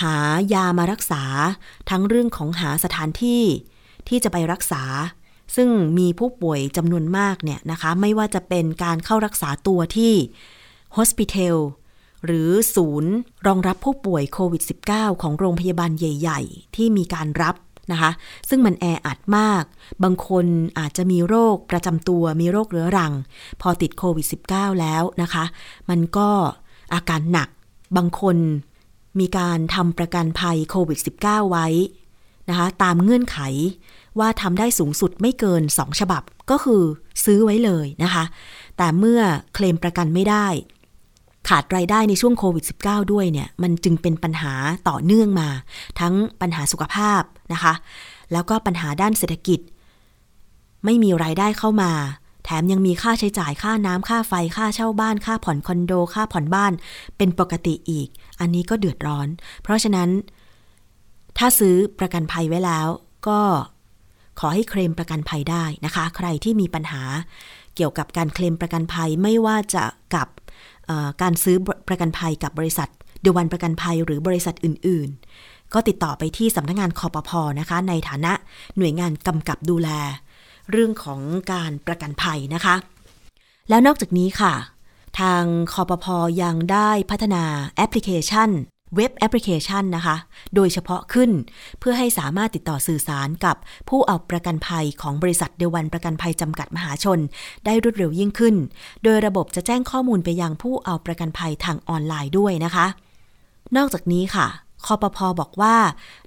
[0.00, 0.16] หา
[0.52, 1.22] ยามารักษา
[1.90, 3.42] ทั้งเรื่องของหาสถานที่
[4.08, 4.82] ที่จะไปรักษา
[5.56, 5.68] ซึ่ง
[5.98, 10.14] มีผู้ป่วยจำนวนมากเนี่ยนะคะ ไม่ว่าจะเป็นการเข้ารักษาตัวที่
[10.92, 11.58] โฮสปิทอล
[12.24, 13.12] หรือศูนย์
[13.46, 17.54] รองรับผู้ป่วยโควิด -19 ของโรงพยาบาลใหญ่ ๆ ที่มีการรับ
[17.92, 18.10] นะคะ
[18.48, 19.64] ซึ่งมันแออัดมาก
[20.04, 20.46] บางคน
[20.78, 23.12] อาจจะมีโรคประจำตัว มีโรคเรื้อรัง
[23.60, 25.44] พอติดโควิด -19 แล้วนะคะ
[25.90, 26.28] มันก็
[26.94, 27.48] อาการหนัก
[27.96, 28.36] บางคน
[29.20, 31.66] มีการทำประกันภัยโควิด -19 ไว้
[32.48, 33.38] นะคะตามเงื่อนไข
[34.18, 36.82] ว่าทำได้สูงสุดไม่เกิน 2 ฉบับก็คือ
[37.24, 38.24] ซื้อไว้เลยนะคะ
[38.76, 39.20] แต่เมื่อ
[39.54, 40.46] เคลมประกันไม่ได้
[41.48, 44.52] ขาดรายได้ในช่วงโควิด -19 ด้วยเนี่ย มันจึงเป็นปัญหา
[44.88, 45.48] ต่อเนื่องมา
[46.00, 47.74] ทั้งปัญหาสุขภาพนะคะ
[48.32, 49.60] แล้วก็ปัญหาด้านเศรษฐกิจ
[50.84, 51.92] ไม่มีรายได้เข้ามา
[52.44, 56.72] แถมยังมีค่าใช้จ่ายค่าน้ำค่าไฟค่าเช่าบ้าน ค่าผ่อนคอนโด ค่าผ่อนบ้าน
[57.16, 58.08] เป็นปกติอีก
[58.40, 59.28] อันนี้ก็เดือดร้อน
[59.62, 60.08] เพราะฉะนั้น
[61.38, 62.88] ถ้าซื้อประกันภัยไว้แล้ว
[63.28, 63.40] ก็
[64.40, 67.02] ขอให้เคลมประกันภัยได้นะคะ ใครที่มีปัญหา
[67.76, 70.28] เกี่ยวกับการเคลมประกันภัยไม่ว่าจะกับ
[71.22, 71.56] การซื้อ
[71.88, 72.88] ประกันภัยกับบริษัท
[73.22, 75.08] เดวันประกันภัยหรือบริษัทอื่น
[75.42, 78.32] ๆ ก็ติดต่อไปที่สำนักงงานคอปพอนะคะ ในฐานะ
[78.76, 79.88] หน่วยงานกำกับดูแล
[80.70, 81.20] เรื่องของ
[81.52, 82.74] การประกันภัยนะคะ
[83.68, 84.52] แล้วนอกจากนี้ค่ะ
[85.20, 87.44] ทางคอปพอยังได้พัฒนา
[87.76, 88.50] แอปพลิเคชัน
[88.96, 90.16] เว็บแอปพลิเคชันนะคะ
[90.54, 91.30] โดยเฉพาะขึ้น
[91.80, 93.56] เพื่อให้สามารถติดต่อสื่อสารกับ
[93.88, 97.18] ผู้เอาประกันภัยของบริษัทเดวันประกันภัยจำกัดมหาชน
[97.64, 98.54] ได้รวดเร็วยิ่งขึ้น
[99.02, 102.86] โดยระบบจะแจ้งข้อมูลไปยังผู้เอาประกันภัยทางออนไลน์ด้วยนะคะ
[103.76, 104.46] นอกจากนี้ค่ะ
[104.86, 105.76] คอปพอบอกว่า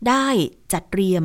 [0.07, 0.25] ได้
[0.73, 1.23] จัดเตรียม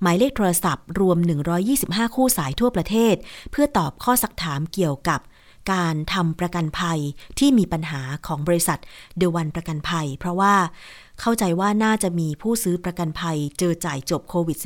[0.00, 1.18] หมายเลขโทรศัพท์รวม
[1.66, 3.14] 125 คู่สายทั่วประเทศ
[3.50, 5.20] เพื่อตอบข้อสักถามเกี่ยวกับ
[5.72, 7.00] การทำประกันภัย
[7.38, 8.78] ที่มีปัญหาของบริษัท
[9.18, 10.54] เดวันประกันภัย เพราะว่า
[11.20, 14.58] เข้าใจว่าน่าจะมีผู้ซื้อประกันภัยเจอจ่ายจบโควิด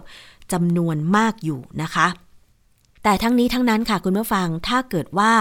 [0.00, 2.06] -19 จำนวนมากอยู่นะคะ
[3.02, 5.32] แต่ทั้งนี้ทั้งนั้นค่ะคุณผู้ฟังถ้าเกิดว่า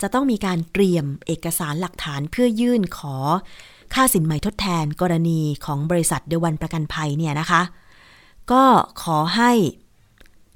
[0.00, 3.16] จะต้องมีการเตรียมเอกสารหลักฐานเพื่อยื่นขอ
[3.94, 7.62] ค่าสินใหม่ทดแทนกรณีของบริษัทเดวันประกันภัยเนี่ยนะคะ
[8.52, 8.64] ก็
[9.02, 9.52] ขอให้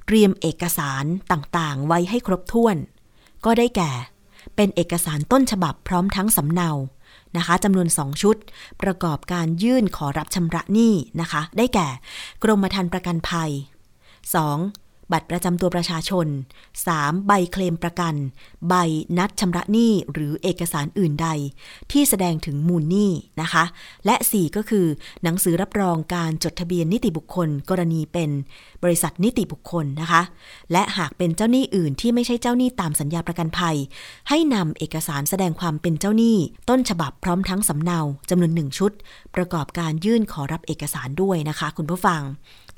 [0.06, 2.76] เตรียมเอกสารต่างๆ ไว้ให้ครบถ้วน
[3.44, 3.90] ก็ได้แก่
[4.57, 6.70] เป็นเอกสารต้นฉบับพร้อมทั้งสำเนา
[7.37, 8.37] นะคะจำนวนสองชุด
[8.83, 11.88] ประกอบการยื่นขอรับชำระหนี้นะคะ ได้แก่
[12.42, 13.51] กรมธรรม์ประกันภัย
[14.27, 14.88] 2.
[15.12, 16.26] บัตรประจำตัวประชาชน
[16.76, 17.26] 3.
[17.26, 18.14] ใบเคลมประกัน
[18.68, 18.74] ใบ
[19.18, 21.28] นัดชำระหนี้หรือเอกสารอื่นใด
[21.92, 23.64] ที่แสดงถึงมูลหนี้นะคะ
[24.06, 24.86] และ 4 ก็คือ
[25.22, 28.30] หนังสือรับรองการจดทะเบียนนิติบุคคล กรณีเป็น
[28.82, 30.22] บริษัทนิติบุคคลนะคะ
[30.72, 33.76] และหากเป็นเจ้าหนี้อื่นที่ไม่ใช่เจ้าหนี้ตามสัญญาประกันภัย
[34.28, 36.36] ให้นำเอกสารแสดงความเป็นเจ้าหนี้
[36.68, 38.92] ต้นฉบับพร้อมทั้งสำเนาจำนวนหนึ่งชุด
[39.34, 42.20] ประกอบการยื่นขอรับเอกสารด้วยนะคะ คุณผู้ฟัง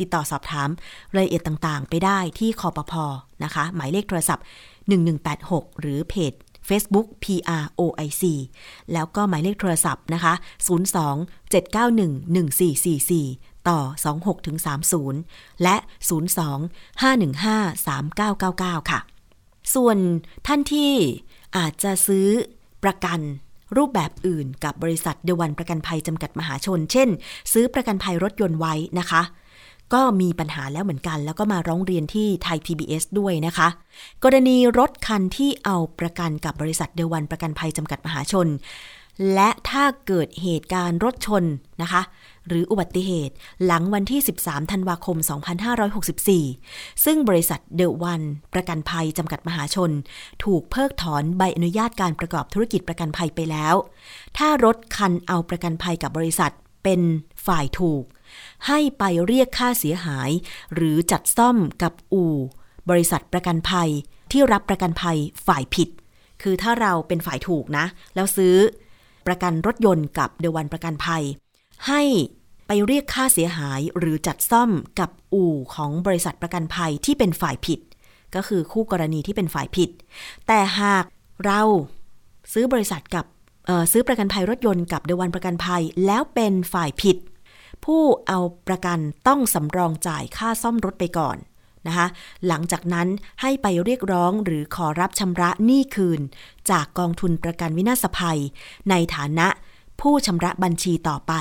[0.00, 0.68] ติดต่อสอบถาม
[1.14, 3.04] รายละเอียดต่างๆ ไปได้ที่คอปพอ
[3.44, 4.44] นะคะ หมายเลขโทรศัพท์
[5.10, 6.32] 1186 หรือเพจ
[6.68, 8.22] Facebook PROIC
[8.92, 10.34] แล้วก็หมายเลขโทรศัพท์นะคะ
[10.68, 13.80] 02 791 1444 ต่อ
[14.14, 14.56] 26ถึง
[15.10, 15.76] 30 และ
[16.38, 19.00] 02 515 3999 ค่ะ
[19.74, 19.96] ส่วน
[20.46, 20.92] ท่านที่
[21.56, 22.28] อาจจะซื้อ
[22.84, 23.20] ประกัน
[23.76, 27.08] รูปแบบอื่นกับบริษัทเดวันประกันภัยจำกัดมหาชน เช่น
[27.52, 29.22] ซื้อประกันภัยรถยนต์ไว้นะคะ
[29.94, 33.68] ก็มีปัญหาแล้วเหมือนกัน แล้วก็มาร้องเรียนที่ไทย PBS ด้วยนะคะ
[34.24, 38.48] กรณีรถคันที่เอาประกันกับบริษัทเดวันประกันภัยจำกัดมหาชน
[39.34, 41.44] และถ้าเกิดเหตุการณ์รถชน
[41.82, 42.02] นะคะ
[42.48, 45.16] หรืออุบัติเหตุหลังวันที่ 13 ธันวาคม
[46.10, 48.22] 2564 ซึ่งบริษัทเดวัน
[48.54, 49.90] ประกันภัยจำกัดมหาชน
[50.44, 53.74] ถูกเพิกถอนใบอนุญาตการประกอบธุรกิจประกันภัยไปแล้ว
[54.36, 56.52] ถ้ารถคันเอาประกันภัยกับบริษัท
[56.84, 57.00] เป็น
[57.46, 58.04] ฝ่ายถูก
[58.66, 60.30] ให้ไปเรียกค่าเสียหาย
[60.74, 62.34] หรือจัดซ่อมกับอู่
[62.90, 63.90] บริษัทประกันภัย
[64.32, 65.88] ที่รับประกันภัยฝ่ายผิด
[66.42, 68.56] คือถ้าเราเป็นฝ่ายถูกนะ แล้วซื้อ
[69.26, 71.22] ประกันรถยนต์กับเดวันประกันภัย
[71.88, 72.02] ให้
[72.66, 77.80] ไปเรียกค่าเสียหายหรือจัดซ่อมกับอู่ของบริษัทประกันภัยที่เป็นฝ่ายผิด
[78.34, 79.90] ก็คือคู่กรณีที่เป็นฝ่ายผิด
[80.46, 81.04] แต่หาก
[81.44, 81.60] เรา
[82.52, 83.24] ซื้อบริษัทกับ
[83.92, 87.16] ซื้อประกันภัยรถยนต์กับเดวันประกันภัย แล้วเป็นฝ่ายผิด
[87.84, 88.38] ผู้เอา
[88.68, 91.36] ประกันต้องสำรองจ่ายค่าซ่อมรถไปก่อน
[91.86, 92.06] นะคะ
[92.46, 93.08] หลังจากนั้น
[93.40, 96.20] ให้ไปเรียกร้องหรือขอรับชำระหนี้คืน
[96.70, 98.40] จากกองทุนประกันวินาศภัย
[98.90, 99.48] ในฐานะ
[100.00, 101.32] ผู้ชำระบัญชีต่อไป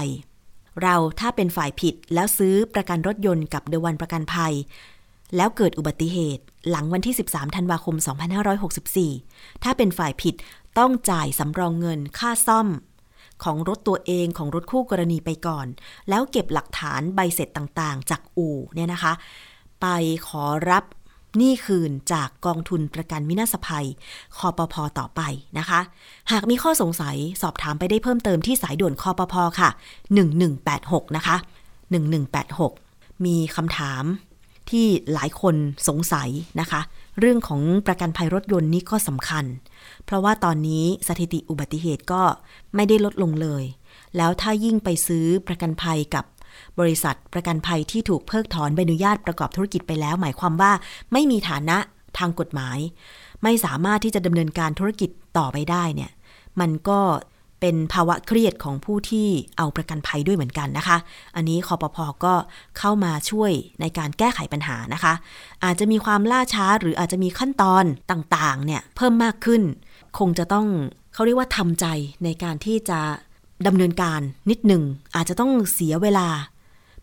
[0.82, 4.54] เราถ้าเป็นฝ่ายผิดแล้วซื้อประกันรถยนต์กับเดวันประกันภัย
[5.36, 7.96] แล้วเกิดอุบัติเหตุ หลังวันที่ 13 ธันวาคม
[8.80, 10.36] 2564 ถ้าเป็นฝ่ายผิด
[10.80, 12.68] ต้องจ่ายสำรองเงินค่าซ่อม
[13.44, 15.68] ของรถตัวเองของรถคู่กรณีไปก่อน
[16.10, 19.14] แล้วเก็บหลักฐานใบเสร็จต่างๆ จากอู่เนี่ยนะคะ
[19.82, 19.88] ไป
[20.28, 20.84] ขอรับ
[21.38, 23.88] หนี้คืนจากกองทุนประกันวินาศภัย
[24.38, 25.22] คอปพอต่อไป
[25.58, 25.80] นะคะ
[26.32, 29.70] หากมีข้อสงสัยสอบถามไปได้เพิ่มเติมที่สายด่วนคอปพอค่ะ
[30.44, 31.36] 1186 นะคะ
[32.30, 34.04] 1186 มีคำถาม
[34.70, 35.56] ที่หลายคน
[35.88, 36.82] สงสัยนะคะ
[37.20, 39.46] เรื่องของประกันภัยรถยนต์นี่ก็สำคัญ
[40.10, 42.24] เพราะว่าตอนนี้สถิติอุบัติเหตุก็
[42.76, 43.64] ไม่ได้ลดลงเลย
[44.18, 46.26] แล้วถ้ายิ่งไปซื้อประกันภัยกับ
[46.80, 50.72] บริษัทประกันภัยที่ถูกเพิกถอนใบอนุญาตประกอบธุรกิจไปแล้ว หมายความว่า
[51.14, 51.78] ไม่มีฐานะ
[52.18, 52.78] ทางกฎหมาย
[53.44, 56.12] ไม่สามารถที่จะดำเนินการธุรกิจต่อไปได้เนี่ย
[56.60, 57.00] มันก็
[57.62, 60.98] เป็นภาวะเครียดของผู้ที่เอาประกันภัยด้วยเหมือนกันนะคะ
[61.36, 62.34] อันนี้คอปพอก็
[62.78, 65.14] เข้ามาช่วยในการแก้ไขปัญหานะคะ
[65.64, 69.62] อาจจะมีความล่าช้าหรืออาจจะมีขั้นตอนต่างๆ เนี่ยเพิ่มมากขึ้น
[70.18, 70.68] คงจะต้อง
[71.14, 71.86] เขาเรียกว่าทำใจ
[72.24, 73.00] ในการที่จะ
[73.68, 74.84] ดำเนินการนิดหนึ่ง
[75.16, 76.28] อาจจะต้องเสียเวลา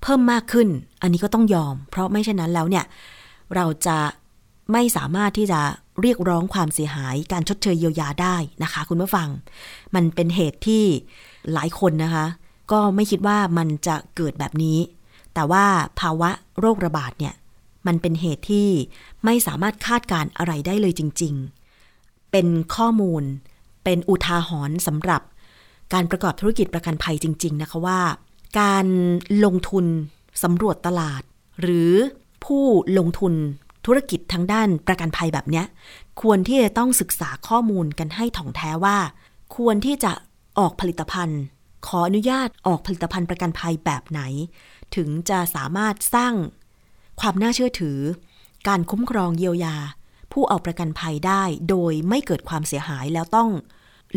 [0.03, 0.69] เพิ่มมากขึ้น
[1.03, 2.85] อันนี้ก็ต้องยอม เพราะไม่เช่นนั้นแล้วเนี่ย
[3.55, 3.99] เราจะ
[4.73, 5.61] ไม่สามารถที่จะ
[6.01, 9.29] เรียกร้องความเสียหาย การชดเชยเยียวยาได้นะคะ คุณผู้ฟัง
[9.95, 10.85] มันเป็นเหตุที่
[11.53, 12.27] หลายคนนะคะ
[12.73, 14.79] ก็ไม่คิดว่ามันจะเกิดแบบนี้
[15.35, 15.65] แต่ว่า
[16.01, 17.35] ภาวะโรคระบาดเนี่ย
[17.87, 18.69] มันเป็นเหตุที่
[19.25, 21.56] ไม่สามารถคาดการอะไรได้เลยจริง ๆ
[22.39, 23.25] เป็นข้อมูล
[23.85, 25.23] เป็นอุทาหรณ์สำหรับ
[25.93, 28.01] การประกอบธุรกิจประกันภัยจริง ๆ นะคะว่า
[28.61, 28.87] การ
[29.45, 29.87] ลงทุน
[30.43, 31.23] สำรวจตลาด
[31.61, 31.93] หรือ
[32.45, 32.65] ผู้
[32.99, 33.35] ลงทุน
[33.87, 35.67] ธุรกิจทางด้านประกันภัยแบบเนี้ย
[36.23, 38.99] ควรที่จะต้องศึกษาข้อมูลกันให้ถ่องแท้ว่า
[39.57, 40.13] ควรที่จะ
[40.59, 41.41] ออกผลิตภัณฑ์
[41.87, 44.21] ขออนุญาตออกผลิตภัณฑ์ประกันภัยแบบไหน
[44.97, 46.35] ถึงจะสามารถสร้าง
[47.21, 47.99] ความน่าเชื่อถือ
[48.69, 49.77] การคุ้มครองเยียวยา
[50.33, 53.51] ผู้เอาประกันภัยได้โดยไม่เกิดความเสียหายแล้วต้อง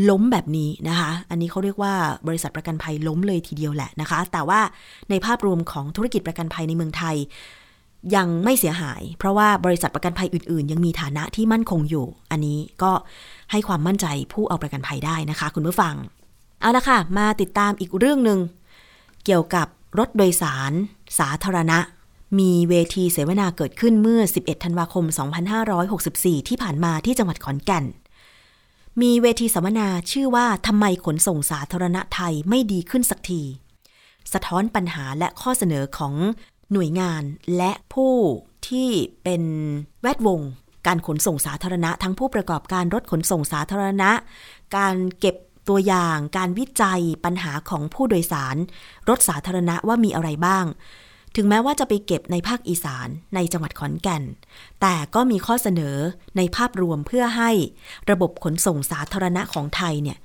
[0.10, 1.94] ล้มแบบนี้นะคะ อันนี้เขาเรียกว่า
[2.28, 4.62] บริษัทประกันภัยล้มเลยทีเดียวแหละนะคะ แต่ว่า
[5.10, 7.16] ในภาพรวมของธุรกิจประกันภัยในเมืองไทย
[8.16, 12.92] ยังไม่เสียหาย เพราะว่าบริษัทประกันภัยอื่น ๆ ยังมีฐานะที่มั่นคงอยู่ อันนี้ก็
[13.52, 15.96] ให้ความมั่นใจผู้เอาประกันภัยได้นะคะ คุณผู้ฟัง
[16.62, 18.40] เอาละค่ะ มาติดตามอีกเรื่องหนึ่ง
[19.26, 19.68] เกี่ยวกับ
[20.00, 20.72] รถโดยสาร
[21.20, 21.80] สาธารณะ
[22.38, 25.06] มีเวทีเสวนาเกิดขึ้นเมื่อ 11 ธันวาคม
[25.78, 27.86] 2564 ที่ผ่านมาที่จังหวัดขอนแก่น
[29.02, 33.42] มีเวทีสัมมนาชื่อว่าทำไมขนส่งสาธารณะไทยไม่ดีขึ้นสักที
[34.34, 36.14] สะท้อนปัญหาและข้อเสนอของ
[36.74, 37.24] หน่วยงาน
[37.58, 38.14] และผู้
[38.68, 38.90] ที่
[39.24, 39.44] เป็น
[40.02, 40.42] แวดวง
[40.88, 44.12] การขนส่งสาธารณะ ทั้งผู้ประกอบการรถขนส่งสาธารณะ
[44.78, 45.36] การเก็บ
[45.70, 48.56] ตัวอย่าง การวิจัยปัญหาของผู้โดยสาร
[49.10, 50.66] รถสาธารณะว่ามีอะไรบ้าง
[51.42, 54.24] ถึงแม้ว่าจะไปเก็บในภาคอีสานในจังหวัดขอนแก่น
[54.82, 55.96] แต่ก็มีข้อเสนอ
[56.38, 57.52] ในภาพรวมเพื่อให้
[58.10, 60.18] ระบบขนส่งสาธารณะของไทยเนี่ย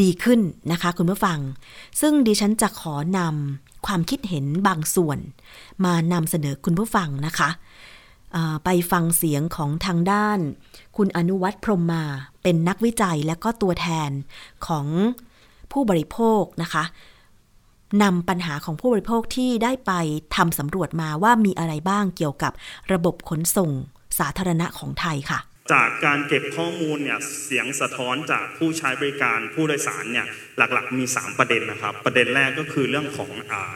[0.00, 0.40] ดีขึ้น
[0.72, 1.38] นะคะคุณผู้ฟัง
[2.00, 5.18] ซึ่งดิฉันจะขอนำความคิดเห็นบางส่วน
[5.84, 7.48] มานำเสนอคุณผู้ฟังนะคะ
[8.64, 10.38] ไปฟังเสียงของทางด้าน
[10.96, 12.04] คุณอนุวัตรพรมมา
[12.42, 14.10] เป็นนักวิจัยและก็ตัวแทน
[14.66, 14.86] ของ
[15.72, 16.84] ผู้บริโภคนะคะ
[18.02, 19.92] นำปัญหาของผู้บริโภคที่ได้ไป
[20.36, 22.52] ทำสำรวจมาว่ามีอะไรบ้างเกี่ยวกับ
[22.92, 23.70] ระบบขนส่ง
[24.18, 25.40] สาธารณะของไทยค่ะ
[25.72, 30.26] จากการเก็บข้อมูลเนี่ยเสียงสะท้อนจากผู้ใช้บริการผู้โดยสารเนี่ย
[30.56, 33.72] หลักๆ มี 3 ประเด็นนะครับ ประเด็นแรกก็คือเรื่องของอ่า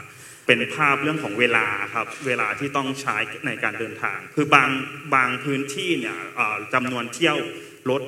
[0.47, 4.69] เป็นภาพเรื่องของเวลาครับเวลาที่ต้องใช้ในการเดินทาง คือบาง
[5.15, 6.17] บางพื้นที่เนี่ย
[6.73, 7.37] จำนวนเที่ยว
[7.89, 8.01] รถ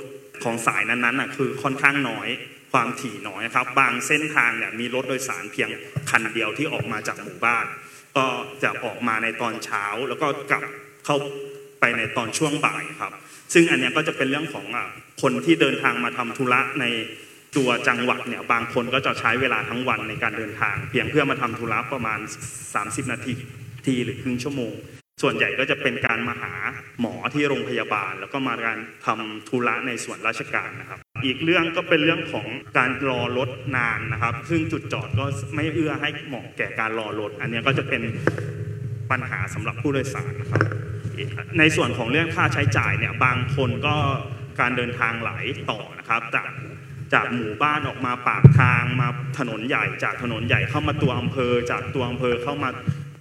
[0.44, 2.28] ของสายนั้นๆคือค่อนข้างน้อย
[2.72, 5.70] ความถี่น้อยครับ บางเส้นทางเนี่ยมีรถโดยสารเพียง
[6.10, 7.66] คันเดียวที่ออกมาจากหมู่บ้าน
[8.18, 8.26] ก็
[8.64, 10.64] จะออกมาในตอนเช้าแล้วก็กลับ
[11.06, 11.18] เข้า
[11.80, 13.14] ไปในตอนช่วงบ่ายครับ
[13.54, 14.66] ซึ่งอันนี้ก็จะเป็นเรื่องของ
[15.22, 16.86] คนที่เดินทางมาทำธุระใน
[17.58, 22.20] ตัวจังหวัดเนี่ยบางคนก็จะใช้เวลาทั้งวันในการเดินทาง เพียงเพื่อมาทำธุระประมาณ
[22.66, 23.34] 30 นาที
[23.86, 24.74] ทีหรือครึ่งชั่วโมง
[25.22, 26.54] ส่วนใหญ่ก็จะเป็นการมาหา
[27.00, 38.02] หมอที่โรงพยาบาล แล้วก็มาการทำธุระในส่วนราชการนะครับ อีกเรื่องก็เป็นเรื่องของการรอรถนานนะครับ ซึ่งจุดจอดก็ไม่เอื้อให้เหมาะแก่การรอรถ อันนี้ก็จะเป็น
[39.12, 40.62] ปัญหาสำหรับผู้โดยสารนะครับ
[41.60, 43.96] ในส่วนของเรื่องค่าใช้จ่ายเนี่ยบางคนก็
[44.60, 46.50] การเดินทางหลายต่อนะครับจาก
[47.14, 49.08] จากหมู่บ้านออกมาปากทางมา
[49.40, 52.70] ถนนใหญ่จากถนนใหญ่เข้ามาตัวอำเภอ จากตัวอำเภอเข้ามา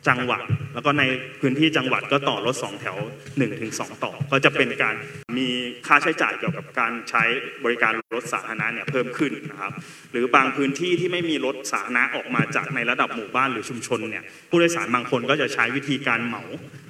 [0.09, 0.43] จังหวัด
[0.75, 1.03] แล้วก็ใน
[1.41, 2.97] พื้นที่จังหวัดก็ต่อรถสองแถว
[3.29, 3.73] 1-2ถึง
[4.05, 4.95] ต่อ ก็จะเป็นการ
[5.39, 5.49] มี
[5.87, 7.25] ค่าใช้จ่ายเกี่ยวกับการใช้
[7.65, 9.73] บริการรถสาธารณะเนี่ยเพิ่มขึ้นนะครับ
[10.13, 16.43] หรือบางพื้นที่ที่ไม่มีรถสาธารณะออกมาจากในระดับหมู่บ้านหรือชุมชนเนี่ยผู้โดยสารบางคนก็จะใช้วิธีการเหมา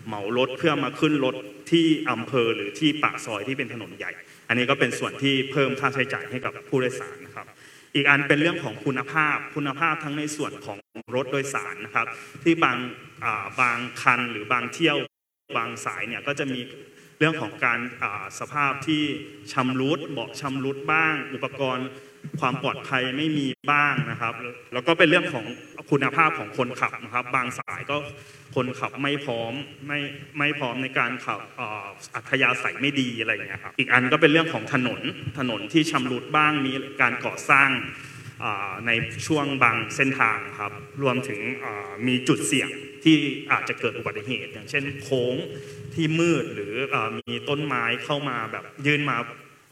[0.07, 1.35] เหมารถเพื่อมาขึ้นรถ
[1.71, 4.13] ที่อำเภอหรือที่ปากซอยที่เป็นถนนใหญ่
[4.49, 7.47] อันนี้ก็เป็นส่วนที่เพิ่มค่าใช้จ่ายให้กับผู้โดยสารนะครับ
[7.95, 10.79] อีกอันเป็นเรื่องของคุณภาพคุณภาพทั้งในส่วนของ
[11.15, 12.07] รถโดยสารนะครับ
[12.43, 12.79] ที่บาง
[13.61, 14.97] บางคันหรือบางเที่ยว
[15.57, 16.61] บางสายเนี่ยก็จะมี
[17.19, 17.81] เรื่องของการ
[18.39, 19.03] สภาพที่
[19.53, 21.89] ชำรุดเบาะชำรุดบ้าง อุปกรณ์
[22.41, 24.35] ความปลอดภัยไม่มีบ้างนะครับ
[24.73, 25.45] แล้วก็เป็นเรื่องของ
[25.91, 27.97] คุณภาพของคนขับนะครับ บางสายก็
[28.55, 29.53] คนขับไม่พร้อม
[29.87, 30.01] ไม่
[30.39, 31.41] ไม่พร้อมในการขับ
[32.15, 35.01] อัธยาศัยไม่ดีอะไรอย่างเงี้ยครับอีกอันก็เป็นเรื่องของถนน
[35.39, 37.71] ถนนที่ชำรุดบ้างมีการก่อสร้าง
[38.87, 38.91] ใน
[39.27, 40.73] ช่วงบางเส้นทางครับ
[41.03, 41.41] รวมถึง
[42.07, 42.69] มีจุดเสี่ยง
[43.05, 43.17] ที่
[43.53, 45.35] อาจจะเกิดอุบัติเหตุ อย่างเช่นโค้ง
[45.95, 46.75] ที่มืดหรือ
[47.29, 49.17] มีต้นไม้เข้ามาแบบยื่นมา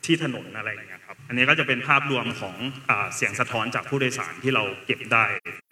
[0.05, 2.57] ที่ถนนอะไรอย่างเงี้ยครับอันนี้ก็จะเป็นภาพรวมของ
[3.15, 5.25] เสียงสะท้อนจากผู้โดยสารที่เราเก็บได้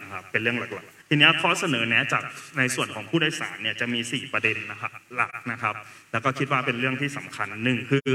[0.02, 2.24] นะครับเป็นเรื่องหลักๆ ทีนี้ข้อเสนอแนะจาก
[2.59, 5.74] ในส่วนของผู้โดยสารเนี่ยจะมี 4 ประเด็นนะครับหลักนะครับ
[6.12, 8.09] แล้วก็คิดว่าเป็นเรื่องที่สำคัญหนึ่งคือ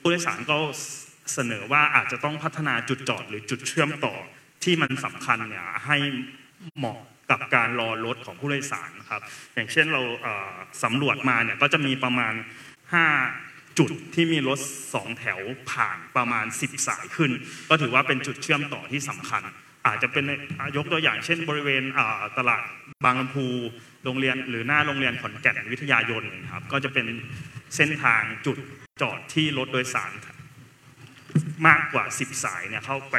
[0.00, 0.58] ผู้โดยสารก็
[1.34, 4.14] เสนอว่าอาจจะต้องพัฒนาจุดจอดหรือจุดเชื่อมต่อ
[4.64, 5.96] ที่มันสำคัญเนี่ยให้
[6.78, 6.98] เหมาะ
[7.30, 9.22] กับการรอรถของผู้โดยสารครับ
[9.54, 10.02] อย่างเช่นเรา
[10.84, 12.34] สำรวจมาเนี่ยก็จะมีประมาณ
[13.06, 14.58] 5 จุดที่มีรถ
[14.94, 17.30] สองแถวผ่านประมาณ 10 สายขึ้น
[17.68, 19.42] ก็ถือว่าเป็นจุดเชื่อมต่อที่สำคัญ
[19.86, 20.24] อาจจะเป็น
[20.76, 21.82] ยกตัวอย่างเช่น บริเวณ
[22.38, 22.62] ตลาด
[23.04, 23.46] บางลำพู
[24.04, 27.06] โรงเรียนหรือหน้าโรงเรียนขอนแก่นวิทยายนครับก็จะเป็น
[27.76, 28.58] เส้นทางจุด
[29.02, 30.12] จอดที่รถโดยสาร
[31.66, 33.16] มากกว่า 10 สายเนี่ยเข้าไป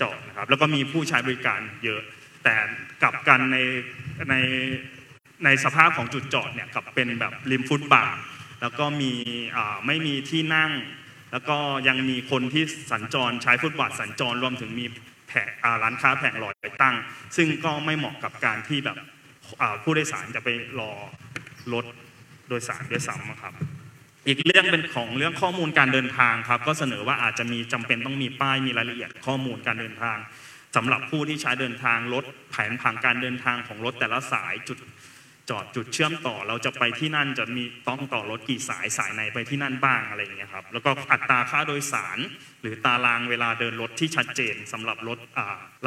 [0.00, 2.02] จอดนะครับแล้วก็มีผู้ใช้บริการเยอะ
[2.44, 2.54] แต่
[3.02, 3.58] กลับกันใน
[4.30, 4.34] ใน
[5.44, 8.16] ในสภาพของจุดจอดเนี่ยกับเป็นแบบริมฟุตบาท
[8.60, 9.12] แล้วก็มี
[9.86, 10.72] ไม่มีที่นั่ง
[11.32, 11.58] แล้วก็
[11.88, 14.86] ยังมีคนที่สัญจรใช้ฟุตบาทสัญจรรวมถึงมี
[15.28, 15.50] แผง
[15.82, 16.96] ร้านค้าแผงลอยตั้ง
[17.36, 18.96] ซึ่งก็ไม่เหมาะกับการที่แบบ
[19.82, 20.48] ผู้โดยสารจะไป
[20.80, 20.92] รอ
[21.72, 21.84] รถ
[22.48, 23.54] โดยสารด้วยซ้ำครับ
[24.26, 30.18] อีกเรื่องเป็นของเรื่องข้อมูลการเดินทางครับ ก็เสนอว่าอาจจะมีจำเป็นต้องมีป้ายมีรายละเอียดข้อมูลการเดินทาง
[30.76, 34.78] สำหรับผู้ที่ใช้เดินทางรถแผนผังการเดินทางของรถแต่ละสายจุด
[35.50, 42.18] จอดจุดเชื่อมต่อเราจะไปที่นั่นจะมีต้องต่อรถกี่สายสายไหนไปที่นั่นบ้างอะไรอย่างเงี้ยครับแล้วก็อัตราค่าโดยสาร
[42.62, 45.18] หรือตารางเวลาเดินรถที่ชัดเจนสำหรับรถ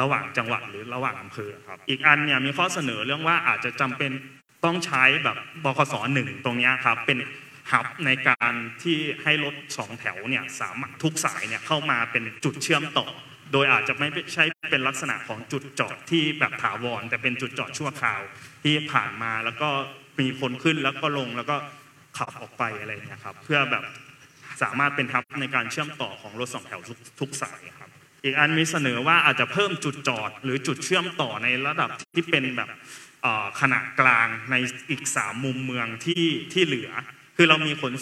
[0.00, 4.10] ระหว่างจังหวัดหรือระหว่างอำเภอครับอีกอันเนี่ยมีข้อเสนอเรื่องว่าอาจจะจำเป็น
[4.64, 7.18] ต้องใช้แบบบคสหนึ่งตรงนี้ครับเป็น
[7.72, 8.52] ฮับในการ
[8.82, 13.06] ที่ให้รถสองแถวเนี่ยสามารถทุกสายเนี่ยเข้ามาเป็นจุดเชื่อมต่อ
[13.52, 18.20] โดยอาจจะไม่ใช่เป็นลักษณะของจุดจอดที่แบบถาวร แต่เป็นจุดจอดชั่วคราว
[18.64, 19.68] ที่ผ่านมาแล้วก็
[20.20, 21.56] มีคนขึ้นแล้วก็ลงแล้วก็
[22.18, 23.84] ขับออกไปอะไรเงี้ยครับเพื่อแบบ
[24.62, 26.80] สามารถเป็นทับในการเชื่อมต่อของรถสองแถว
[27.20, 27.90] ทุกสายครับ
[28.24, 32.68] อีกอันมีเสนอว่าอาจจะเพิ่มจุดจอด หรือจุดเชื่อมต่อในระดับที่เป็นแบบ
[33.60, 34.56] ขนาดกลางใน
[34.90, 36.90] อีกสามมุมเมืองที่ที่เหลือ
[37.36, 37.92] คือเรามีขน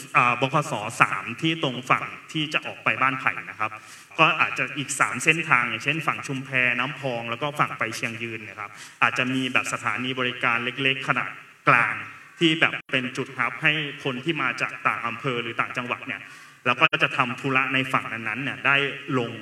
[0.40, 3.70] บคสสามที่ตรงฝั่งที่จะออกไปบ้านไผ่นะครับ
[4.18, 8.70] ก็อาจจะอีก 3 เส้นทาง อย่างเช่น ฝั่งชุมแพน้ำพอง แล้วก็ฝั่งไปเชียงยืนนะครับ
[9.02, 11.30] อาจจะมีแบบสถานีบริการเล็กๆ ขนาด
[11.68, 11.94] กลาง
[12.38, 13.72] ที่แบบเป็นจุดฮับให้
[14.04, 16.20] คนที่มาจากต่างอำเภอหรือต่างจังหวัดเนี่ย
[16.66, 18.76] แล้วก็จะทำธุระในฝั่งนั้นๆเนี่ยได้
[19.18, 19.32] ลง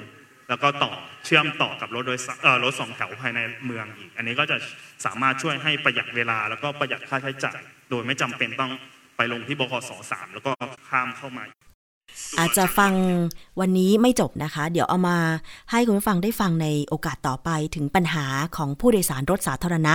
[0.48, 0.92] แล้วก็ต่อ
[1.24, 2.18] เชื่อมต่อกับรถโดย
[2.64, 4.56] รถสองแถวภายในเมืองอีก อันนี้ก็จะ
[5.04, 7.58] สามารถช่วยให้ประหยัดเวลา แล้วก็ประหยัดค่าใช้จ่าย
[7.90, 8.72] โดยไม่จำเป็นต้อง
[9.16, 10.50] ไปลงที่บคสสามแล้วก็
[10.88, 11.44] ข้ามเข้ามา
[12.38, 12.92] อาจจะฟัง
[13.60, 15.18] วันนี้ไม่จบนะคะ เดี๋ยวเอามา
[15.70, 19.94] ให้คุณผู้ฟังได้ฟังในโอกาสต่อไปถึงปัญหาของผู้โดยสารรถสาธารณะ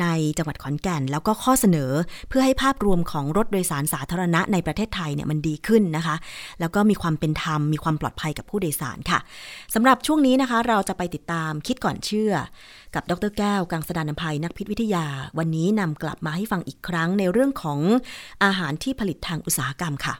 [0.00, 0.06] ใน
[0.38, 1.90] จังหวัดขอนแก่น แล้วก็ข้อเสนอ
[2.28, 6.16] เพื่อให้ภาพรวมของรถโดยสารสาธารณะในประเทศไทยเนี่ยมันดีขึ้นนะคะ
[6.60, 9.18] แล้วก็มีความเป็นธรรมมีความปลอดภัยกับผู้โดยสารค่ะ
[9.74, 12.32] สำหรับช่วงนี้นะคะ เราจะไปติดตามคิดก่อนเชื่อ
[12.94, 15.06] กับดรแก้วกังสดานนภัยนักพิษวิทยา
[15.38, 17.78] วันนี้นำกลับมาให้ฟังอีกครั้งในเรื่องของ
[18.44, 20.16] อาหารที่ผลิตทางอุตสาหกรรมค่ะ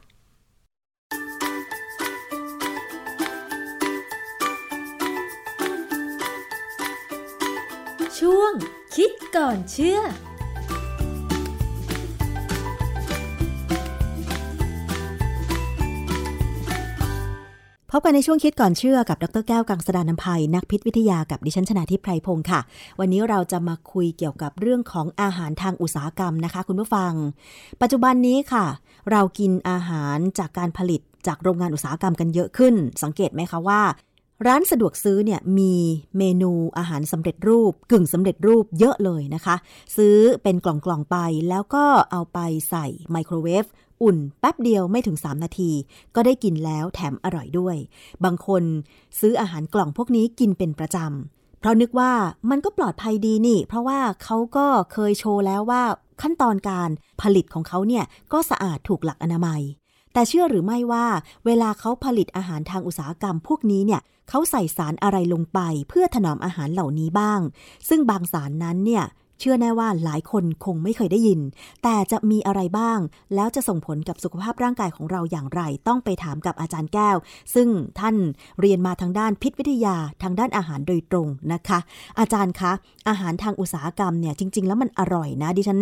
[8.27, 8.53] ช่วง
[8.97, 10.03] คิดก่อนเชื่อพ
[17.99, 22.61] บกันในช่วงคิดก่อนเชื่อกับ ดรแก้วกังสดานนภัย นักพิษวิทยากับดิฉันชนาทิพไพรพงศ์ค่ะ
[23.01, 27.13] วันนี้เราจะมาคุยเกี่ยวกับเรื่องของอาหารทางอุตสาหกรรมนะคะ คุณผู้ฟัง
[27.83, 28.67] ปัจจุบันนี้ค่ะ
[29.11, 33.81] เรากินอาหารจากการผลิตจากโรงงานอุตสาหกรรมกันเยอะขึ้น สังเกตไหมคะว่า
[34.47, 35.75] ร้านสะดวกซื้อเนี่ยมี
[36.19, 39.57] เมนูอาหารสำเร็จรูป กึ่งสำเร็จรูปเยอะเลยนะคะ
[39.97, 41.17] ซื้อเป็นกล่องๆไป
[41.49, 42.39] แล้วก็เอาไป
[42.71, 43.65] ใส่ไมโครเวฟ
[44.03, 45.71] อุ่นแป๊บเดียวไม่ถึง 3 นาที
[46.15, 47.77] ก็ได้กินแล้วแถมอร่อยด้วย
[48.25, 48.63] บางคน
[49.21, 52.13] ซื้ออาหารกล่องพวกนี้กินเป็นประจำ เพราะนึกว่า
[52.51, 55.83] มันก็ปลอดภัยดีนี่ เพราะว่าเขาก็เคยโชว์แล้วว่า
[56.23, 56.91] ขั้นตอนการ
[57.23, 59.63] ผลิตของเขาเนี่ย ก็สะอาดถูกหลักอนามัย
[60.13, 61.07] แต่เชื่อหรือไม่ว่า
[61.47, 64.01] เวลาเขาผลิตอาหารทางอุตสาหกรรมพวกนี้เนี่ย
[64.31, 65.59] เขาใส่สารอะไรลงไป
[65.89, 67.41] เพื่อถนอมอาหารเหล่านี้บ้าง
[67.89, 69.05] ซึ่งบางสารนั้นเนี่ย
[69.43, 71.41] เชื่อแน่ว่าหลายคนคงไม่เคยได้ยิน
[71.83, 72.99] แต่จะมีอะไรบ้าง
[73.35, 77.17] แล้วจะส่งผลกับสุขภาพร่างกายของเราอย่างไร ต้องไปถามกับอาจารย์แก้ว
[77.55, 77.69] ซึ่ง
[77.99, 78.17] ท่าน
[78.61, 81.79] เรียนมาทางด้านพิษวิทยาทางด้านอาหารโดยตรงนะคะ
[82.19, 82.73] อาจารย์คะ
[83.09, 85.81] อาหารทางอุตสาหกรรมเนี่ยจริง ๆ แล้วมันอร่อยนะ ดิฉัน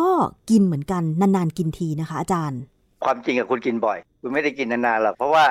[0.00, 0.10] ก็
[0.50, 2.60] กินเหมือนกันนานๆกินทีนะคะ อาจารย์
[3.04, 5.44] ความจริงกับคุณกินบ่อย คุณไม่ได้กินนานๆหรอกเพราะว่า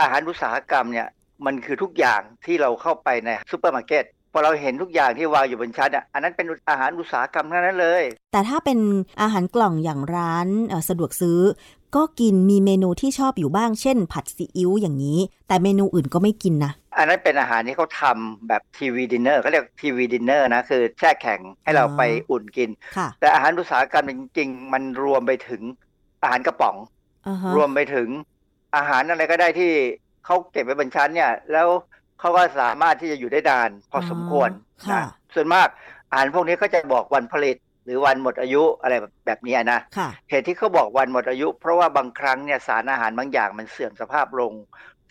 [0.00, 1.08] อาหารอุตสาหกรรมเนี่ย
[1.46, 8.78] มันคือทุกอย่างที่เราเข้าไปในซูเปอร์มาร์เก็ตพอเราเห็นทุกอย่างที่วางอยู่บนชั้นอะอันนั้นเป็นอาหารอุตสาหกรรมทั้งนั้นเลย แต่ถ้าเป็น
[9.22, 10.48] อาหารกล่องอย่างร้าน
[10.88, 11.40] สะดวกซื้อ
[11.96, 15.18] ก็กินมีเมนูที่ชอบอยู่บ้างเช่น ผัดซีอิ๊วอย่างนี้
[15.48, 25.62] แต่เมนูอื่นก็ไม่กินนะอันนั้นเป็นอาหารที่เขาทำแบบ TV dinner เขาเรียก TV dinner นะ คือแช่แข็งให้เราไปอุ่นกินค่ะแต่อาหารอุตสาหกรรมจริง ๆ มันรวมไปถึง
[26.22, 26.76] อาหารกระป๋อง
[27.26, 28.08] อ่าฮะรวมไปถึง
[28.76, 29.72] อาหารอะไรก็ได้ที่
[30.26, 31.68] เขาเก็บไว้บนชั้นเนี่ย แล้ว
[32.20, 34.50] เขาก็สามารถที่จะอยู่ได้นานพอสมควร
[34.88, 35.68] ค่ะนะส่วนมาก
[36.10, 44.52] อาหารพวกนี้ก็จะบอกวันผลิตหรือวันหมดอายุอะไรแบบแบบนี้นะค่ะเหตุที่เขาบอกวันหมดอายุ เพราะว่าบางครั้งเนี่ยสารอาหารบางอย่างมันเสื่อมสภาพลง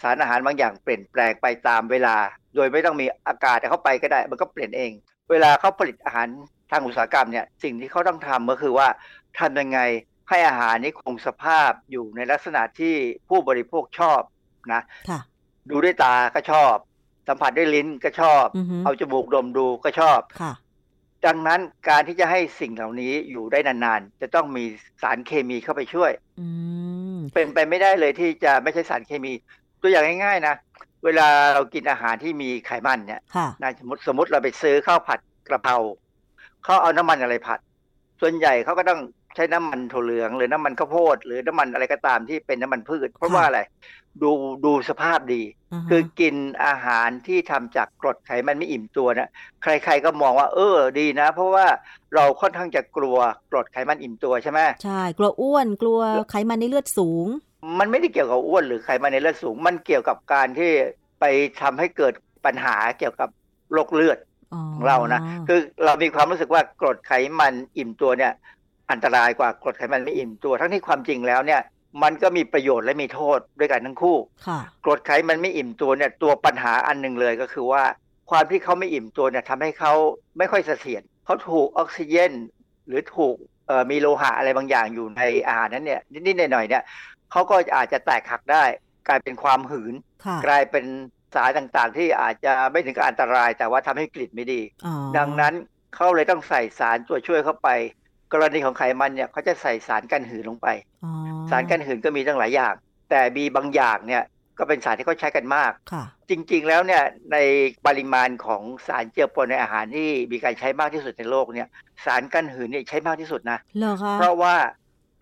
[0.01, 2.16] สารอาหารบางอย่างเปลี่ยนแปลงไปตามเวลา
[2.55, 4.91] โดยไม่ต้องมีอากาศเข้าไปก็ได้ มันก็เปลี่ยนเอง
[5.32, 6.28] เวลาเขาผลิตอาหาร
[6.72, 8.88] ทางอุตสาหกรรมเนี่ยสิ่งที่เขาต้องทำก็คือว่า
[9.39, 9.80] ทำยังไง
[10.30, 12.95] ให้อาหารนี้คงสภาพอยู่ในลักษณะที่
[13.30, 14.20] ผู้บริโภคชอบ
[14.74, 15.20] นะค่ะ
[15.70, 16.76] ดูด้วยตาก็ชอบ
[17.28, 20.53] สัมผัสด้วยลิ้นก็ชอบอือฮึเอาจมูกดมดูก็ชอบค่ะ
[21.26, 21.59] ดังนั้น
[21.89, 24.63] การที่จะให้สิ่งเหล่านี้อยู่ได้นานๆ จะต้องมี
[25.01, 26.47] สารเคมีเข้าไปช่วยอื
[27.16, 29.34] มเป็นไปไม่ได้เลยที่จะไม่ใช่สารเคมี
[29.82, 30.55] ตัวอย่างง่ายๆนะ
[31.05, 35.78] เวลาเรากินอาหารที่มีไขมันเนี่ยค่ะนะสมมติสมมติเราไปซื้อข้าวผัดกระเพรา
[36.63, 37.59] เขาเอาน้ำมันอะไรผัด
[38.22, 38.99] ส่วนใหญ่เขาก็ต้อง
[39.36, 43.60] ใช้น้ำมันถั่วเหลืองหรือน้ำมันข้าวโพด หรือน้ำมันอะไรก็ตามที่เป็นน้ำมันพืช เพราะว่าอะไร
[44.22, 44.32] ดู
[44.66, 49.30] ดูสภาพดีาฮะคือกินอาหารที่ทำจากกรดไขมันไม่อิ่มตัวนะ
[49.64, 51.66] ใคร ๆก็มองว่า เออดีนะ เพราะว่า
[52.16, 53.18] เราค่อนข้างจะกลัว
[53.52, 56.00] กรดไขมันอิ่มตัวใช่ไหมใช่กลัวอ้วนกลัว
[56.32, 57.28] ไขมันในเลือดสูง
[57.80, 60.72] มันไม่ได้เกี่ยวกับอ้วนหรือไขมันในเลือดสูง มันเกี่ยวกับการที่
[61.20, 61.26] ไป
[61.62, 62.14] ทำให้เกิด
[62.46, 63.30] ปัญหาเกี่ยวกับ
[63.74, 64.18] โรคเลือด
[64.54, 68.34] อ๋อของเรานะคือเรามีความรู้สึกว่ากรดไขมันอิ่มตัวเนี่ย
[68.92, 71.62] อันตรายกว่ากรดไขมันไม่อิ่มตัว ทั้งที่ความจริงแล้วเนี่ย
[72.04, 74.18] มันก็มีประโยชน์และมีโทษด้วยกันทั้งคู่
[74.48, 77.84] ค่ะกรดไขมันไม่อิ่มตัวเนี่ยตัวปัญหาอันหนึ่งเลยก็คือว่า
[78.30, 79.94] ความที่เขาไม่อิ่มตัวเนี่ยทำให้เขา
[80.38, 82.32] ไม่ค่อยเสถียรเขาถูกออกซิเจน
[82.88, 83.36] หรือถูก
[83.68, 86.84] เอ่อมีโลหะอะไรบางอย่างอยู่ในอาหารนั้นเนี่ยนิดๆหน่อยๆเนี่ย
[87.32, 88.64] เขาก็อาจจะแตกหักได้
[89.08, 89.94] กลายเป็นความหืน
[90.26, 90.86] ค่ะกลายเป็น
[91.36, 95.54] สารต่างๆ ที่อาจจะไม่ถึงกับอันตราย แต่ว่าทำให้กลิ่นไม่ดีอ๋อดังนั้น
[95.96, 97.70] เขาเลยต้องใส่สารตัวช่วยเข้าไป
[98.36, 100.68] กรณีของไขมันเนี่ยเขาจะใส่สารกันหืนลงไป
[101.04, 101.12] อ๋อ
[101.50, 102.74] สารกันหืนก็มีตั้งหลายอย่าง
[103.10, 104.24] แต่มีบางอย่างเนี่ย
[104.60, 107.38] ก็เป็นสารที่เขาใช้กันมากค่ะจริงๆแล้วเนี่ยใน
[107.86, 111.68] ปริมาณของสารเจือปนในอาหารที่มีการใช้มากที่สุดในโลกเนี่ย
[112.06, 114.56] สารกันหืนเนี่ยใช้มากที่สุดนะเหรอคะเพราะว่า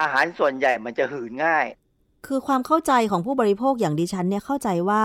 [0.01, 1.65] อาหารส่วนใหญ่มันจะหืนง่าย
[2.27, 5.03] คือความเข้าใจของผู้บริโภคอย่างดิฉันเนี่ยเข้าใจว่า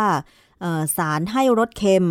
[0.60, 2.06] เอ่อสารให้รสเค็ม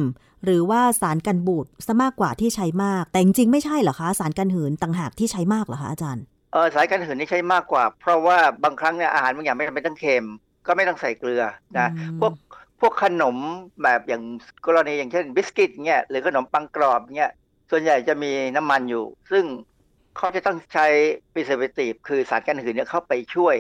[0.45, 6.23] หรือว่าสารกันบูดซะมากกว่าที่ใช้มาก แต่จริงๆไม่ใช่เหรอคะ สารกันหืนต่างหากที่ใช้มากเหรอคะอาจารย์
[6.53, 10.25] เออสารกันหืนนี่ใช้มากกว่า เพราะว่าบางครั้งเนี่ยอาหารบางอย่างไม่จำเป็นต้องเค็ม
[10.67, 11.43] ก็ไม่ต้องใส่เกลือ
[11.77, 12.33] นะอืมพวก
[12.79, 13.37] พวกขนม
[13.83, 14.23] แบบอย่าง
[14.65, 17.31] กรณีอย่างเช่นบิสกิตเงี้ยหรือขนมปังกรอบเงี้ย
[17.71, 19.45] ส่วนใหญ่จะมีน้ำมันอยู่ ซึ่ง
[20.17, 20.87] เขาจะต้องใช้
[21.33, 23.55] preservative คือสารกันหืนเนี่ยเข้าไปช่วย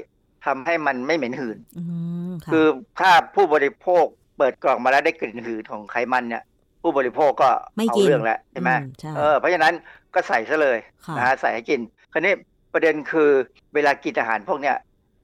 [0.45, 1.83] ทำให้มันไม่เหม็นหืนอื
[2.29, 2.65] มค่ะคือ
[2.99, 4.05] ถ้าผู้บริโภค
[4.37, 6.43] เปิดกล่องมาแล้วได้กลิ่นหืนของไขมันเนี่ย
[6.87, 9.73] ผู้บริโภคก็ไม่เอากินเรื่องแล้วใช่ไหมใช่เออเพราะฉะนั้น
[10.15, 11.79] ก็ใส่ซะเลยค่ะนะฮะใส่ให้กิน
[12.11, 12.33] คราวนี้
[12.73, 13.29] ประเด็นคือ
[13.73, 14.77] เวลากินอาหารพวกเนี้ย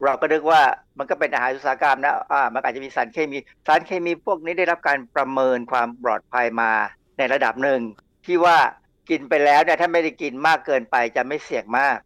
[0.03, 0.61] เราก็นึกว่า
[0.97, 3.38] มันก็เป็นอาหารอุตสาหกรรมนะอ่ามันอาจจะมีสารเคมี
[3.68, 6.72] สารเคมีพวกนี้ได้รับการประเมินความปลอดภัยมา
[7.18, 7.82] ในระดับหนึ่ง
[8.26, 8.57] ที่ว่า
[9.09, 11.97] กินไปแล้วเนี่ยถ้าไม่ได้กินมากเกินไปจะไม่เสี่ยงมาก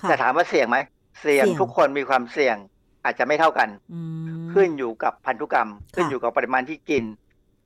[0.00, 0.78] ค่ะแต่ถามว่าเสี่ยงไหม
[1.20, 2.56] เสี่ยงเสี่ยงทุกคนมีความเสี่ยง
[3.04, 4.00] อาจจะไม่เท่ากันอื
[4.40, 7.04] มขึ้นอยู่กับพันธุกรรม ขึ้นอยู่กับปริมาณที่กิน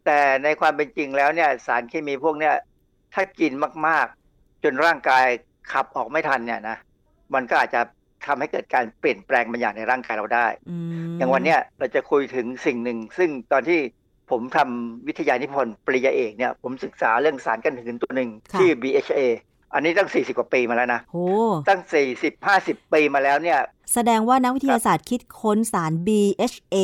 [0.04, 2.54] แต่ในความเป็นจริงแล้วเนี่ยสารเคมีพวกเนี้ย
[3.14, 3.52] ถ้ากิน
[3.86, 5.26] มากๆ จนร่างกาย
[5.72, 6.76] ขับออกไม่ทันเนี่ยนะ
[7.34, 7.80] มันก็อาจจะ
[8.26, 10.76] ทำให้เกิดการเปลี่ยนแปลงบางอย่างในร่างกายเราได้อื
[11.12, 13.80] มอย่างวันเนี้ยเราจะคุยถึงสิ่งหนึ่ง ซึ่งตอนที่
[14.30, 19.20] ผมทำวิทยานิพนธ์ปริญญาเอกเนี่ยผมศึกษาเรื่องสารกันหืนตัวหนึ่งที่ BHA
[19.74, 21.16] อันนี้ตั้ง 40 กว่าปีมาแล้วนะโห
[21.68, 21.80] ตั้ง
[22.16, 23.58] 40 50 ปีมาแล้วเนี่ย
[23.94, 26.76] แสดงว่านักวิทยาศาสตร์คิดค้นสาร BHA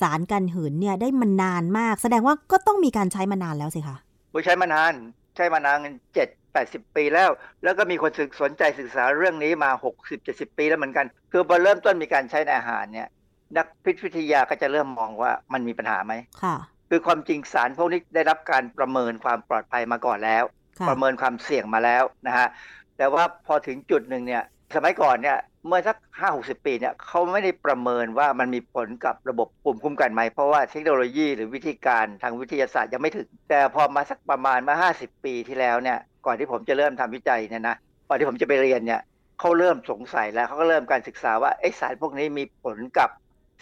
[0.00, 3.96] สารกันหืนเนี่ยได้มานานมาก แสดงว่าก็ต้องมีการใช้มานานแล้วสิคะ
[4.32, 4.92] ผู้ใช้มานาน
[5.36, 5.78] ใช้มานาน
[6.14, 7.30] เจ็ดแปดสิบปีแล้ว
[7.62, 13.08] แล้วก็มีคนศึกสนใจศึกษาเรื่องนี้มาหกสิบเจ็ดสิบปีแล้วเหมือนกัน คือพอเริ่มต้นมีการใช้ในอาหารเนี่ย
[13.56, 16.56] นักพิษวิทยาก็จะเริ่มมองว่ามันมีปัญหาไหมค่ะ
[16.90, 20.56] คือความจริงสารพวกนี้ได้รับการประเมินความปลอดภัยมาก่อนแล้วค่ะ
[20.88, 22.48] ประเมินความเสี่ยงมาแล้วนะฮะ
[22.96, 24.42] แต่ว่าพอถึงจุดหนึ่งเนี่ย
[24.74, 37.76] สมัยก่อนเนี่ยเมื่อสักห้าหกสิบปีเนี่ยเขาไม่ได้ประเมินว่ามันมีผลกับระบบภูมิคุ้มกันไหม เพราะว่าเทคโนโลยีหรือวิธีการทางวิทยาศาสตร์ยังไม่ถึง แต่พอมาสักประมาณมาห้าสิบปีที่แล้วเนี่ยก่อนที่ผมจะเริ่มทำวิจัยเนี่ยนะ
[38.08, 39.00] ก่อนที่ผมจะไปเรียนเนี่ย
[39.40, 43.10] เขาเริ่มสงสัยแล้วเขาก็เริ่มการศึกษาว่าไอ้สารพวกนี้มีผลกับ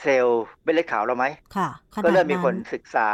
[0.03, 3.09] เซลล์เม็ดเลือดขาวเราไหมค่ะขนาดก็เริ่มมีคนนั้นศึกษา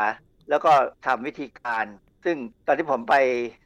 [0.51, 0.72] แล้วก็
[1.07, 1.84] ทำวิธีการ
[2.24, 3.14] ซึ่งตอนที่ผมไป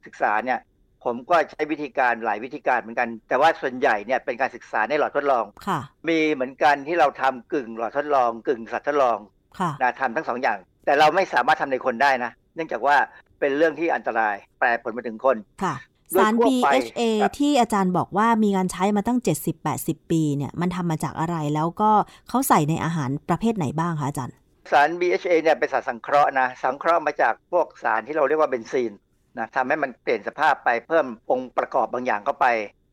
[0.07, 0.61] ศึกษาเนี่ย
[1.05, 9.19] ผมก็ใช้วิธีการหลายวิธีการเหมือนกัน แต่ว่าส่วนใหญ่เนี่ยเป็นการศึกษาในหลอดทดลองค่ะมีเหมือนกันที่เราทำกึ่งหลอดทดลอง กึ่งสัตว์ทดลอง
[9.59, 12.97] ค่ะนะทำทั้งสองอย่าง แต่เราไม่สามารถทำในคนได้นะ เนื่องจากว่า
[13.41, 15.75] เป็นเรื่องที่อันตรายแปรผลมาถึงคนค่ะ
[16.13, 19.19] โดยสารทั่วไป BHA ครับที่อาจารย์บอกว่ามีการใช้มาตั้ง
[19.65, 21.91] 70-80 ปีเนี่ย มันทำมาจากอะไรแล้วก็
[22.29, 24.35] เขาใส่ในอาหารประเภทไหนบ้างคะอาจารย์
[24.73, 28.93] สาร BHA เนี่ยเป็นสารสังเคราะห์นะสังเคราะห์มาจากพวกสารที่เราเรียกว่าเบนซีน
[29.39, 32.47] นะทำให้มันเปลี่ยนสภาพไปเพิ่มองค์ประกอบบางอย่างเข้าไป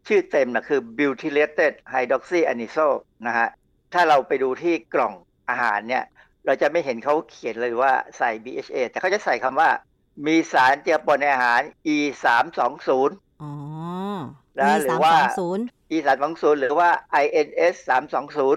[0.07, 2.97] ชื่อเต็มนะคือ butylated hydroxyanisole
[3.27, 3.47] นะฮะ
[3.93, 5.13] ถ้าเราไปดูที่กล่อง
[5.49, 6.03] อาหารเนี่ย
[6.45, 9.69] เราจะไม่เห็นเขาเขียนเลยว่าใส่ BHA แต่เขาจะใส่คำว่า
[10.27, 11.61] มีสารเจือปนในอาหาร
[11.95, 13.51] E 3 2 0อ๋อ
[14.59, 15.63] นะมีหรือสามว่าสองศูนย์
[15.95, 16.89] E 3 2 0หรือว่า
[17.23, 18.15] INS 3 2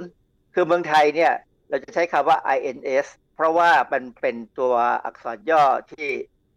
[0.09, 1.33] 0คือเมืองไทยเนี่ย
[1.69, 3.07] เราจะใช้คำว่า INS
[3.37, 6.09] เพราะว่ามันเป็นตัวอักษรย่อที่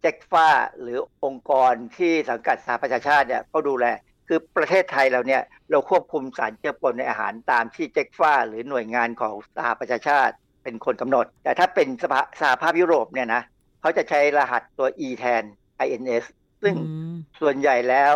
[0.02, 0.48] เจ็กฟ้า
[0.82, 3.86] หรือองค์กรที่สังกัดสหประชาชาติเนี่ยเขาดูแล
[4.28, 5.42] คือประเทศไทยเราเนี่ย
[5.72, 10.34] เราควบคุมสารเจือปนในอาหารตามที่เจ็กฟ้า หรือหน่วยงานของสหประชาชาติ
[10.64, 13.42] เป็นคนกำหนด แต่ถ้าเป็นสภาสหภาพยุโรปเนี่ยนะ
[13.82, 15.44] เขาจะใช้รหัสตัว E แทน
[15.86, 16.24] INS
[16.64, 18.14] ซึ่งอืมส่วนใหญ่แล้ว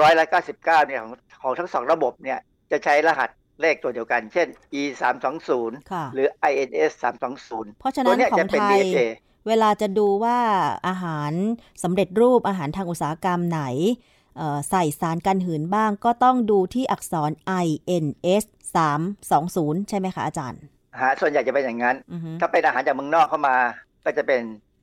[0.00, 1.12] ร้อยละ99เนี่ยของ
[1.42, 2.38] ของทั้งสองระบบเนี่ย
[2.70, 3.30] จะใช้รหัส
[3.60, 4.48] เลขตัวเดียวกัน เช่น
[4.80, 9.06] E 3 2 0ค่ะหรือ INS 3 2 0เพราะฉะตันั้วนเนี้ยขอจะงเป็นไทย BHA
[9.46, 10.38] เวลาจะดูว่า
[10.88, 11.32] อาหาร
[11.82, 13.62] สำเร็จรูปอาหารทางอุตสาหกรรมไหน
[14.36, 17.30] เอ่อใส่สารกันหืนบ้างก็ต้องดูที่อักษร
[17.64, 18.44] INS
[19.16, 20.60] 320 ใช่ไหมคะอาจารย์
[21.00, 23.56] ฮะส่วนใหญ่จะเป็นอย่างนั้นอือฮึถ้าเป็นอาหารจากเมืองนอกเข้ามา
[24.04, 24.42] ก็จะเป็น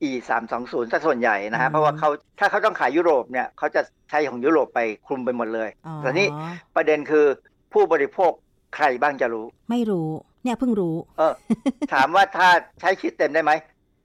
[0.10, 2.10] E 3 2 0ซะส่วนใหญ่นะอืฮะมเพราะว่าเขา
[2.40, 6.28] ถ้าเขาต้องขายยุโรปเนี่ยเขาจะใช้ของยุโรปไปคลุมไปหมดเลยอ๋อแต่นี่
[6.76, 7.26] ประเด็นคือ
[7.74, 8.32] ผู้บริโภค
[8.76, 10.10] ใครบ้างจะรู้ ไม่รู้
[10.44, 11.34] เนี่ยเพิ่งรู้ เออ
[11.94, 12.48] ถามว่าถ้า
[12.80, 13.52] ใช้ชื่อเต็มได้ไหม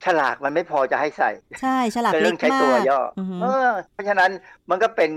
[0.05, 4.31] ฉลากมันไม่พอจะให้ใส่ ใช่ฉลากเป็นเล็เรื่กองใช้มาตัวกย่อออฮึเออ เพราะฉะนั้น
[4.69, 5.11] มันก็เป็น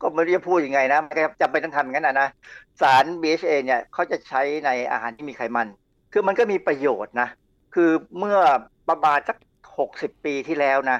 [0.00, 2.28] ก็ไม่รู้จะพูดยังไงนะมันก็จำเป็นต้องทำอย่างนั้นนะนะ
[2.80, 5.68] สาร BHA เนี่ยเขาจะใช้ในอาหารที่มีไขมัน
[6.12, 7.28] คือมันก็มีประโยชน์นะ
[7.74, 8.38] คือเมื่อ
[8.88, 9.36] ประมาณสัก
[9.78, 10.98] หกสิบปีที่แล้วนะ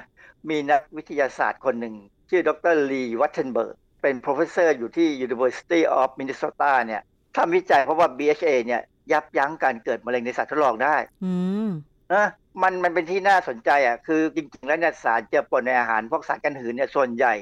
[0.49, 1.95] มีนักวิทยาศาสตร์คนหนึ่ง
[2.29, 7.01] ชื่อดรลีวัตเทนเบิร์ก เป็น professor อยู่ที่ University of Minnesota เนี่ย
[7.35, 11.33] ทำวิจัยเพราะว่า BHA เนี่ย ยับยั้งการเกิดมะเร็งในสัตว์ทดลองได้อื
[11.67, 11.69] ม
[12.13, 12.27] นะ
[12.63, 17.33] มันมันเป็นที่น่าสนใจอะคือจริงๆแล้วเนี่ยสารเจือปนในอาหารพวกสารกันหืนเนี่ยส่วนใหญ่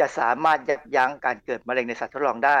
[0.00, 2.58] จะสามารถยับยั้งการเกิดมะเร็งในสัตว์ทดลองได้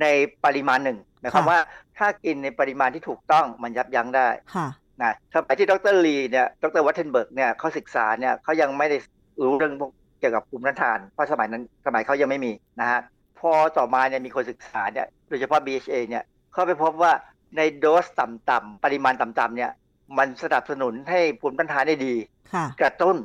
[0.00, 0.06] ใน
[0.44, 1.60] ปริมาณหนึ่งหมายความค่ะว่า
[1.98, 4.66] ถ้ากินในปริมาณที่ถูกต้องมันยับยั้งได้ค่ะ
[5.02, 8.96] นะสมัยที่ดรลีเนี่ยดรวัตเทนเบิร์กเนี่ยเขาศึกษาเนี่ยเขายังไม่ได้
[9.42, 9.90] รู้เรื่องพวก
[10.20, 13.00] เกี่ยวกับภูมิต้านทานเพราะสมัยนั้นสมัยเขายังไม่มีนะฮะ
[13.38, 17.12] พอต่อมาเนี่ยมีคนศึกษาเนี่ย โดยเฉพาะ BHA เนี่ยเขาไปพบว่า
[17.56, 19.70] ในโดสต่ำๆปริมาณต่ำๆเนี่ย
[20.18, 22.14] มันสนับสนุนให้ภูมิต้านทานได้ดี
[22.52, 23.16] ค่ะกระตุ้น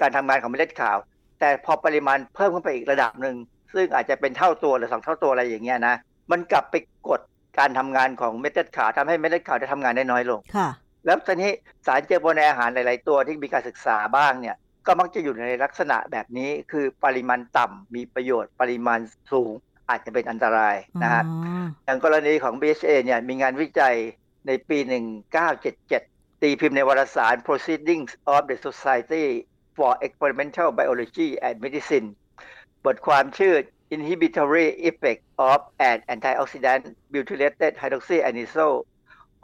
[0.00, 0.96] การทำงานของเม็ดเลือดขาว
[1.40, 3.36] แต่พอปริมาณเพิ่มขึ้นไปอีกระดับหนึ่ง
[3.74, 5.94] ซึ่งอาจจะเป็นเท่าตัวหรือสองเท่าตัวอะไรอย่างเงี้ยนะ
[6.30, 6.74] มันกลับไป
[7.08, 7.20] กด
[7.58, 10.68] การทำงานของเม็ดเลือดขาวทำให้เม็ดเลือดขาวได้ทำงานได้น้อยลงค่ะ
[11.04, 11.50] แล้วตอนนี้
[11.86, 19.00] สารเจือปนในอาหารหลาย ๆ ตัวที่มีการศึกษาบ้างเนี่ย ก็มักจะอยู่ในลักษณะแบบนี้ คือปริมาณต่ำมีประโยชน์ ปริมาณ
[19.32, 19.52] สูง
[19.90, 23.96] อาจจะเป็นอันตรายนะฮะอ๋ออย่างกรณีของ BHA เนี่ยมีงานวิจัย
[24.46, 24.78] ในปี
[25.60, 29.26] 1977 ตีพิมพ์ในวารสาร Proceedings of the Society
[29.76, 32.08] for Experimental Biology and Medicine
[32.84, 33.54] บทความชื่อ
[33.94, 35.60] Inhibitory Effect of
[35.90, 36.82] an Antioxidant
[37.12, 38.78] Butylated Hydroxyanisole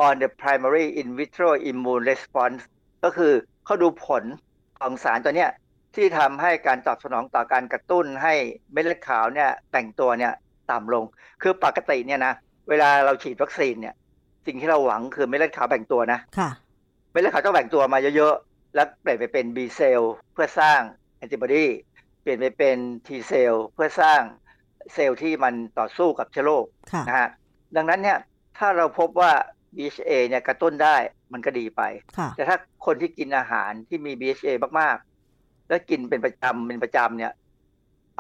[0.07, 2.61] on the Primary In Vitro Immune Response
[3.05, 3.33] ก็คือ
[3.65, 4.25] เขาดูผล
[4.79, 5.51] ของสารตัวเนี้ย
[5.97, 8.35] ที่ทำให้การตอบสนองต่อการกระตุ้นให้
[8.73, 10.33] เม็ดเลือดขาวเนี่ยแต่งตัวเนี่ย
[10.71, 11.05] ต่ำลง
[11.43, 12.35] คือปกติเนี่ยนะ
[12.69, 13.95] เวลาเราฉีดวัคซีนเนี่ย
[14.47, 16.51] สิ่งที่เราหวังคือเม็ดเลือดขาวแบ่งตัวนะค่ะ
[17.11, 20.81] เม็ดเลือดขาวต้องแบ่งตัวมาเยอะๆ แล้วเปลี่ยนไปเป็น B เซลล์เพื่อสร้าง
[21.17, 21.67] แอนติบอดี
[22.23, 24.21] เปลี่ยนไปเป็น T เซลล์เพื่อสร้าง
[24.95, 27.29] เซลล์ที่มันต่อสู้กับเชื้อโรคค่ะนะฮะ
[27.77, 28.19] ดังนั้นเนี่ย
[28.59, 29.33] ถ้าเราพบว่า
[29.77, 30.97] BHA เนี่ยกระตุ้นได้
[31.33, 31.83] มันก็ดีไป
[32.19, 35.12] ค่ะแต่ถ้าคนที่กินอาหารที่มี BHA มากๆ
[35.73, 37.33] แล้วกินเป็นประจำเป็นประจำเนี่ย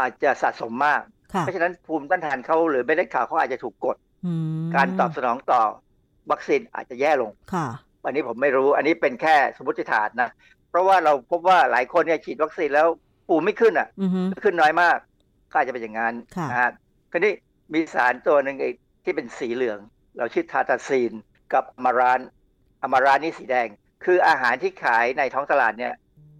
[0.01, 3.97] อาจจะสะสมมากค่ะเพราะฉะนั้นภูมิต้านทานเขาหรือเม็ดเลือดขาวเขาอาจจะถูกกด
[4.27, 4.33] อื
[4.65, 5.63] มการตอบสนองต่อ
[6.31, 7.67] วัคซีนอาจจะแย่ลงค่ะ
[8.05, 10.31] อันนี้ผมไม่รู้ อันนี้เป็นแค่สมมติฐานนะ
[10.71, 12.89] เพราะว่าเราพบว่าหลายคนเนี่ยฉีดวัคซีนแล้ว
[13.29, 14.99] ปูไม่ขึ้นอะอือฮึขึ้นน้อยมาก
[15.51, 16.71] ก็อาจจะเป็นอย่างนั้นค่ะนะฮะ
[17.11, 17.33] คราวนี้
[17.73, 19.79] มีสารตัวหนึ่งอีกที่เป็นสีเหลือง
[20.17, 21.13] เราชื่อทาตาซีน
[21.53, 22.21] กับอะมาราน
[22.83, 23.69] อะมารานนี่สีแดง
[24.05, 25.95] คืออาหารที่ขายในท้องตลาดเนี่ย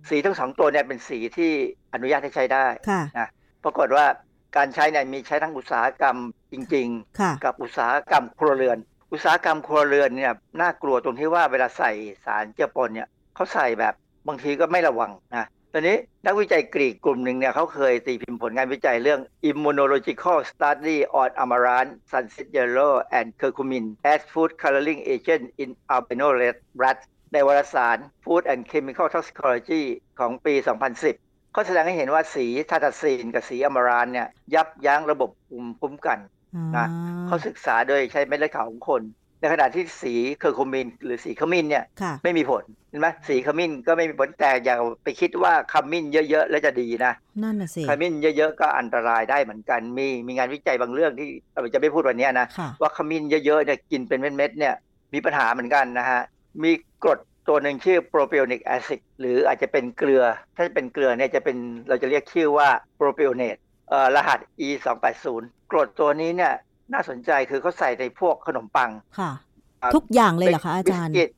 [0.09, 1.53] สีทั้งสองตัวเนี่ยเป็นสีที่
[1.95, 3.29] อนุญาตให้ใช้ได้ค่ะ
[3.65, 4.07] ปรากฏว่า
[4.57, 6.17] การใช้เนี่ยมีใช้ทั้งอุตสาหกรรม
[6.53, 8.79] จริงๆค่ะกับอุตสาหกรรมครัวเรือน
[9.13, 11.93] อุตสาหกรรมครัวเรือนเนี่ยน่ากลัวตรงที่ว่าเวลาใส่
[12.25, 13.95] สารเจือปนเนี่ยเขาใส่แบบ
[14.29, 15.97] บางทีก็ไม่ระวังนะตอนนี้
[16.27, 26.29] นักวิจัยกรีกกลุ่มหนึ่งเนี่ยเขาเคยตีพิมพ์ผลงานวิจัยเรื่อง Immunological Study on Amaranth, Sunset Yellow and Curcumin as Food Coloring Agent in Albino
[26.83, 29.83] Rats ในวารสาร Food and Chemical Toxicology
[30.19, 30.55] ของปี
[31.05, 36.19] 2010 เขาแสดงให้เห็นว่าสี tartrazine กับสี amaranth เนี่ยยับยั้งระบบภูมิคุ้มกัน
[36.77, 36.87] นะ
[37.27, 39.03] เขาศึกษาโดยใช้เม็ดเลือดขาวของคน
[39.41, 47.13] ในขณะที่สีเคอร์คูมินหรือสีขมิ้นเนี่ยค่ะไม่มีผลเห็นไหมสีขมิ้นก็ไม่มีผลแต่อย่าไปคิดว่าขมิ้นเยอะๆ แล้วจะดีนะ
[47.43, 54.75] นั่นน่ะสิขมิ้นเยอะๆ ก็อันตรายได้เหมือนกันมีมีงานวิจัยบางเรื่องที่เราจะไม่พูดวันเนี้ยนะค่ะว่าขมิ้นเยอะๆเนี่ยกินเป็นเม็ดๆเนี่ย
[55.15, 56.21] มีปัญหาเหมือนกันนะฮะ
[56.63, 56.73] มี
[57.05, 60.23] กรดตัวหนึ่งชื่อ propionic acid หรืออาจจะเป็นเกลือ
[60.57, 61.57] ถ้าเป็นเกลือเนี่ยจะเป็น
[61.89, 63.57] เราจะเรียกชื่อว่า propionate
[63.89, 66.53] เอ่อรหัส E 2 8 0กรดตัวนี้เนี่ย
[66.93, 69.31] น่าสนใจคือเขาใส่ในพวกขนมปังค่ะ
[69.83, 71.31] อ่าทุกอย่างเลยเหรอคะอาจารย์บิสกิต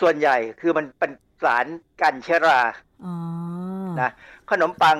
[0.00, 1.12] ส่วนใหญ่คือมันเป็น
[1.42, 1.66] สาร
[2.02, 2.60] กันเชื้อรา
[3.04, 3.14] อ๋อ
[4.00, 4.12] นะ
[4.50, 4.96] ขนมปัง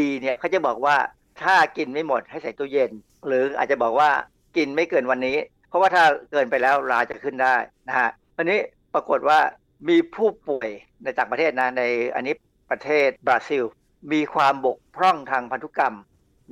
[0.00, 0.96] ดีๆเนี่ยเขาจะบอกว่า
[1.42, 2.90] ถ้ากินไม่หมดให้ใส่ตู้เย็น
[3.26, 4.10] หรืออาจจะบอกว่า
[4.56, 5.36] กินไม่เกินวันนี้
[5.68, 7.54] เพราะว่าถ้าเกินไปแล้วราจะขึ้นได้
[7.88, 8.58] นะฮะอันนี้
[8.94, 9.38] ปรากฏว่า
[9.88, 10.68] มีผู้ป่วย
[11.04, 11.82] ในต่างประเทศนะใน
[12.14, 12.34] อันนี้
[12.70, 13.64] ประเทศบราซิล
[14.12, 15.96] มีความบกพร่องทางพันธุกรรม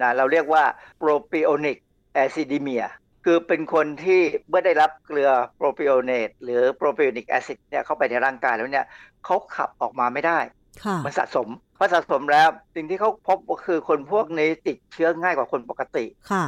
[0.00, 0.64] นะเราเรียกว่า
[1.02, 1.78] propionic
[2.22, 2.84] acidemia
[3.24, 8.86] คือเป็นคนที่เมื่อได้รับเกลือ propionate หรือ propionic acid เนี่ยเข้าไปในร่างกายแล้วเนี่ย
[9.24, 10.38] เขาขับออกมาไม่ได้
[10.84, 16.44] ค่ะมันสะสมพอสะสมแล้วสิ่งที่เขาพบก็คือคนพวกนี้ติดเชื้อง่ายกว่าคนปกติ ค่ะ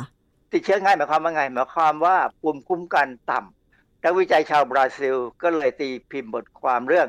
[0.52, 3.59] ติดเชื้อง่ายหมายความว่าไงหมายความว่าภูมิคุ้มกันต่ำ
[4.04, 7.08] นักวิจัยชาวบราซิล ก็เลยตีพิมพ์บทความเรื่อง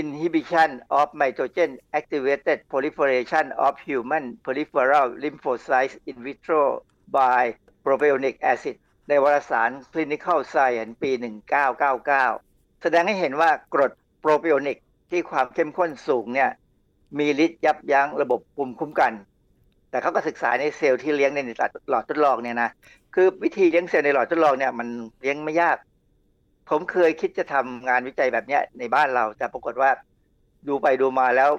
[0.00, 6.62] Inhibition of Mitogen Activated Proliferation of Human Peripheral Lymphocytes in vitro
[7.16, 7.42] by
[7.84, 8.76] propionic acid
[9.08, 11.10] ในวารสาร Clinical Science ปี
[11.96, 14.78] 1999 แสดงให้เห็นว่ากรดโปรปิโอนิก
[15.10, 16.50] ที่ความเข้มข้นสูงเนี่ย
[17.18, 19.12] มีฤทธิ์ยับยั้งระบบภูมิคุ้มกัน
[19.90, 21.38] แต่เขาก็ศึกษาในเซลล์ที่เลี้ยงใน
[21.90, 22.70] หลอดทดลองเนี่ยนะ
[23.14, 24.88] คือวิธีเลี้ยงเซลล์ในหลอดทดลองเนี่ยมัน
[25.20, 25.76] เลี้ยงไม่ยาก
[26.70, 29.90] ผมเคยคิดจะทำงานวิจัยแบบเนี้ยในบ้านเรา แต่ปรากฏว่า
[30.68, 31.50] ดูไปดูมาแล้ว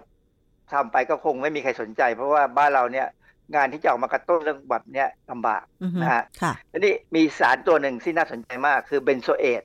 [0.71, 3.07] ทำไปก็คงไม่มีใครสนใจ เพราะว่าบ้านเราเนี่ย
[3.55, 9.63] งานที่จะออกมากระตุ้นเรื่องแบบเนี้ยลำบากอือฮึนะฮะค่ะทีนี้มีสารตัวหนึ่งที่น่าสนใจมาก คือเบนโซเอต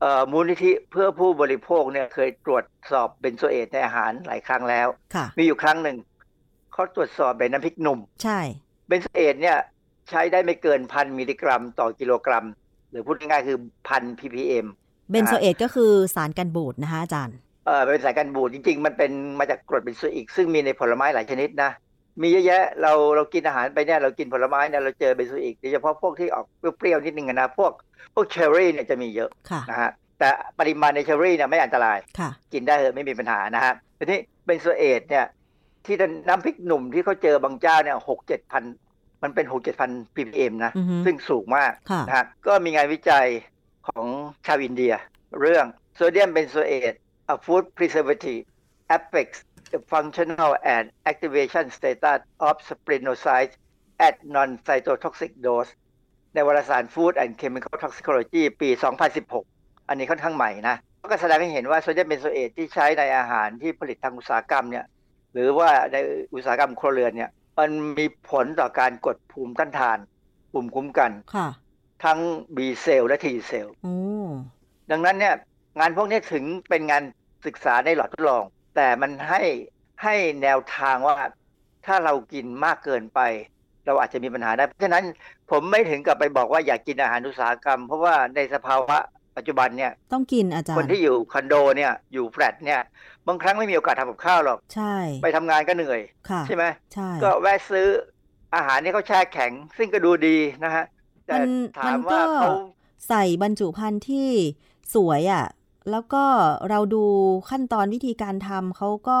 [0.00, 5.96] เอ่อมูลนิธิเพื่อผู้บริโภคเนี่ยเคยตรวจสอบเบนโซเอตในอาหารหลายครั้งแล้วค่ะมีอยู่ครั้งหนึ่ง
[6.72, 8.40] เขาตรวจสอบในน้ำพริกหนุ่ม ใช่
[8.88, 9.58] เบนโซเอตเนี่ย
[10.10, 12.46] ใช้ได้ไม่เกินพันมิลลิกรัม ต่อกิโลกรัม
[12.90, 13.58] หรือพูดง่ายๆคือ
[13.88, 14.66] พัน ppm
[15.10, 17.36] เบนโซเอตก็คือสารกันบูดนะคะอาจารย์
[17.66, 21.70] เออเป็นสารกันบูดจริง ๆ มันเป็นมาจากกรดเบนโซอิกซึ่งมีในผลไม้หลายชนิดนะ
[22.22, 27.72] มีเยอะแยะเราเรากินอาหารไปเนี่ยเรากินผลไม้เนี่ยเราเจอเบนโซอิกโดยเฉพาะพวกที่ออกเปรี้ยวๆนิดนึงอะนะพวก
[28.14, 30.28] พวกเชอร์รี่เนี่ยจะมีเยอะค่ะนะฮะแต่
[30.58, 35.26] ปริมาณในเชอร์รี่เนี่ยไม่อันตรายค่ะกินได้เลยไม่มีปัญหานะฮะทีนี้เบนโซเอตเนี่ย
[35.84, 35.96] ที่
[36.28, 38.62] น้ำพริกหนุ่มที่เขาเจอบางเจ้าเนี่ยหกเจ็ดพัน
[39.22, 43.26] มันเป็นหกเจ็ดพัน ppm นะอือฮึซึ่งสูงมากค่ะนะฮะก็มีงานวิจัย
[43.88, 44.06] ของ
[44.46, 44.92] ชาวอินเดีย
[45.40, 45.64] เรื่อง
[45.94, 46.94] โซเดียมเบนโซเอต
[47.34, 48.42] a food preservative
[48.96, 49.38] affects
[49.72, 53.54] the functional and activation status of splenocytes
[54.06, 55.70] at non-cytotoxic dose
[56.34, 58.68] ในวารสาร Food and Chemical Toxicology ปี
[59.28, 60.76] 2016 อันนี้ค่อนข้างใหม่นะ
[61.10, 64.84] ก็แสดงให้เห็นว่าโซเดียมเบนโซเอตที่ใช้ในอาหารที่ผลิตทางอุตสาหกรรมเนี่ย
[65.32, 65.96] หรือว่าใน
[66.34, 69.98] อุตสาหกรรมครัวเรือนเนี่ย มันมีผลต่อการกดภูมิต้านทาน
[70.52, 71.48] ภูมิคุ้มกันค่ะ
[72.04, 72.18] ทั้ง
[72.56, 73.96] B เซลล์และ T เซลล์โอ้
[74.90, 75.34] ดังนั้นเนี่ย
[75.78, 77.02] งานพวกนี้ถึงเป็นงาน
[77.46, 78.44] ศึกษาในหลอดทดลอง
[78.76, 79.42] แต่มันให้
[80.02, 81.16] ให้แนวทางว่า
[81.86, 83.20] ถ้าเรากินมากเกินไป
[83.86, 85.04] เราอาจจะมีปัญหาได้ เพราะฉะนั้น
[85.50, 88.98] ผมไม่ถึงกับไปบอกว่าอยากกินอาหารอุตสาหกรรม เพราะว่าในสภาวะ
[89.36, 92.80] ปัจจุบันเนี่ยต้องกินอาจารย์คนที่อยู่คอนโดเนี่ยอยู่แฟลตเนี่ย
[93.28, 96.00] บางครั้งไม่มีโอกาสทำกับข้าวหรอกใช่ ไปทำงานก็เหนื่อย
[96.30, 96.64] ค่ะใช่ไหม
[96.94, 97.86] ใช่ก็แวะซื้อ
[98.54, 100.84] อาหารที่เขาแช่แข็ง ซึ่งก็ดูดีนะฮะ
[101.26, 102.50] แต่มันถามัมนว่าก็เขา
[103.08, 104.28] ใส่บรรจุภัณฑ์ที่
[104.94, 105.46] สวยอะ่ะ
[105.90, 106.24] แล้วก็
[106.68, 107.04] เราดู
[107.50, 109.18] ขั้นตอนวิธีการทำเขาก็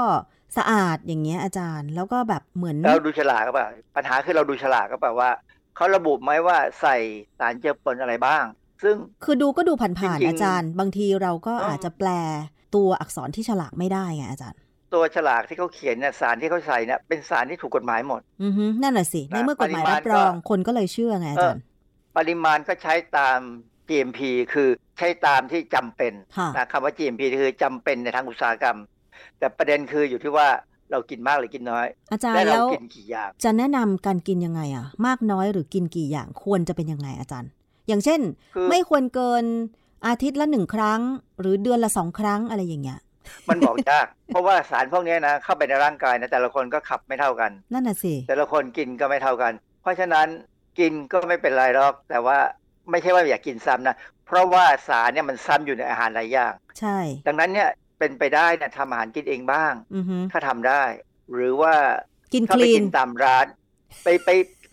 [0.56, 5.30] สะอาดอย่างเงี้ยอาจารย์ แล้วก็แบบเหมือนเราดูฉลากก็เปล่าปัญหาคือเราดูฉลากก็เปล่าว่า
[5.76, 6.96] เขาระบุไหมว่าใส่
[7.38, 8.44] สารเจือปนอะไรบ้าง
[8.82, 12.08] ซึ่งคือดูก็ดูผ่านจริงๆๆอาจารย์ บางทีเราก็เออออาจจะแปล
[12.74, 14.60] ตัวอักษรที่ฉลากไม่ได้ไงอาจารย์
[14.94, 21.62] ตัวฉลากที่เขาเขียนเนี่ยสารที่เขาใส่เนี่ยเป็นสารที่ถูกกฎหมายหมด อือฮึนั่นแหละสินะในเมื่อกฎหมายปริมาณรับรองก็คนก็เลยเชื่อไงอาจารย์
[22.16, 23.40] ปริมาณก็ใช้ตาม
[23.88, 24.20] GMP
[24.52, 28.78] คือใช้ตามที่จำเป็นค่ะนะคำว่า GMP คือจำเป็นในทางอุตสาหกรรม
[29.38, 30.48] แต่ประเด็นคืออยู่ที่ว่า
[30.90, 37.50] เรากินมากหรือกินน้อย อาจารและย์เราแล้วกินกี่อย่างจะแนะนำการกินยังไงอะมากน้อยหรือกินกี่อย่างควรจะเป็นยังไงอาจารย์
[37.88, 38.20] อย่างเช่น
[38.54, 39.44] คือไม่ควรเกิน
[40.06, 41.00] อาทิตย์ละหนึ่งครั้ง
[41.40, 43.00] หรือเดือนละสองครั้งอะไรอย่างเงี้ย
[43.48, 50.26] มันบอกยาก เพราะว่าสารพวกนี้นะเข้าไปในร่างกายนะแต่ละคนก็ขับไม่เท่ากัน นั่นน่ะสิแต่ละคนกินก็ไม่เท่ากัน เพราะฉะนั้น
[50.78, 52.38] กินก็ไม่เป็นไรหรอก แต่ว่า
[52.90, 53.96] ไม่ใช่ว่าอยากกินซ้ำนะ
[54.26, 57.68] เพราะว่าสารเนี่ยมันซ้ำอยู่ในอาหารหลายอย่าง ใช่ ดังนั้นเนี่ย
[57.98, 60.82] เป็นไปได้เนี่ยทำอาหารกินเองบ้างอือฮึถ้าทำได้
[61.32, 61.74] หรือว่า
[62.34, 63.46] กินถ้าคไปลีกินนตามร้าน
[64.04, 64.28] ไปไป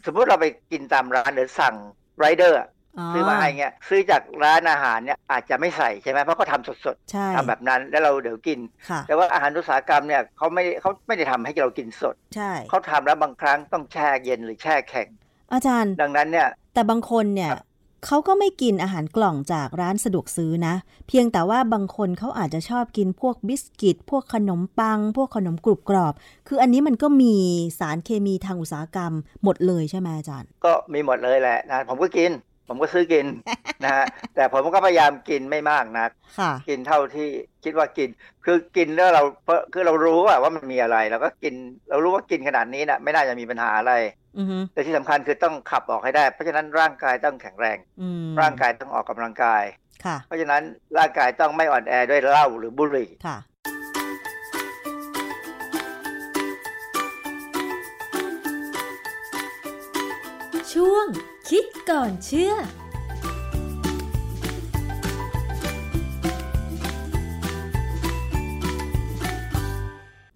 [0.06, 1.76] สมมติเราไปกินตามร้านหรือสั่ง
[2.20, 2.60] ไรเดอร์
[3.14, 15.08] ซื้อมาให้เงี้ยซื้อจากร้านอาหารเนี่ยอาจจะไม่ใส่ใช่ไหมเพราะเขาทำสดใช่ๆทำแบบนั้นแล้วเราเดี๋ยวกินค่ะแต่ว่าอาหารอุตสาหกรรมเนี่ยเขาไม่เขาไม่ได้ทำให้เรากินสดใช่เขาทำแล้วบางครั้งต้องแช่เย็นหรือแช่แข็ง
[15.54, 17.66] อาจารย์ ดังนั้นเนี่ยแต่บางคนเนี่ยครับ
[18.06, 20.76] เขาก็ไม่กินอาหารกล่องจากร้านสะดวกซื้อนะ
[21.08, 26.14] เพียงแต่ว่าบางคนเขาอาจจะชอบกินพวกบิสกิต พวกขนมปัง พวกขนมกรุบกรอบ
[26.48, 27.34] คืออันนี้มันก็มี
[27.80, 32.32] สารเคมีทางอุตสาหกรรมหมดเลยใช่ไหมอาจารย์ ก็มีหมดเลยแหละนะผมก็กิน
[32.68, 33.26] ผมก็ซื้อกิน
[33.84, 34.06] นะฮะ
[34.36, 36.10] แต่ผมก็พยายามกินไม่มากนัก
[36.40, 37.28] ค่ะกินเท่าที่
[37.64, 38.10] คิดว่ากิน
[38.46, 41.54] คือกินแล้วเราเพราะคือเรารู้ว่าว่ามันมีอะไรเราก็กิน
[41.90, 43.94] เรารู้ว่ากินขนาดนี้นะไม่น่าจะมีปัญหาอะไร
[44.38, 49.64] อือฮึแต่ที่สำคัญคือต้องขับออกให้ได้ เพราะฉะนั้นร่างกายต้องแข็งแรงอืมร่างกายต้องออกกำลังกาย
[50.06, 50.62] ค่ะเพราะฉะนั้น
[50.98, 53.10] ร่างกายต้องไม่อ่อนแอด้วยเหล้าหรือบุหรี่
[61.52, 62.56] คิดก่อนเชื่อ แ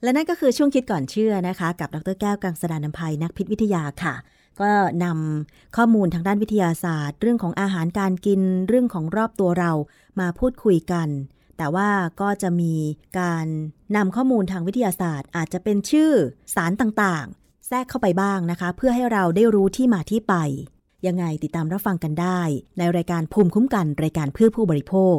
[0.06, 4.16] ละนั่นก็คือช่วงคิดก่อนเชื่อนะคะ กับดรแก้วกังสดานนภัยนักพิษวิทยาค่ะ
[4.62, 4.70] ก็
[5.04, 9.72] นำข้อมูลทางด้านวิทยาศาสตร์ เรื่องของอาหารการกินเรื่องของรอบตัวเรา
[10.20, 11.08] มาพูดคุยกัน
[11.58, 11.90] แต่ว่า
[12.22, 12.74] ก็จะมี
[13.20, 13.46] การ
[13.96, 16.12] นำข้อมูลทางวิทยาศาสตร์ อาจจะเป็นชื่อ
[16.56, 20.36] สารต่างๆ แทรกเข้าไปบ้างนะคะ เพื่อให้เราได้รู้ที่มาที่ไป
[21.08, 22.42] ยังไงติดตามรับฟังกันได้
[22.78, 25.18] ในรายการภูมิคุ้มกันรายการเพื่อผู้บริโภค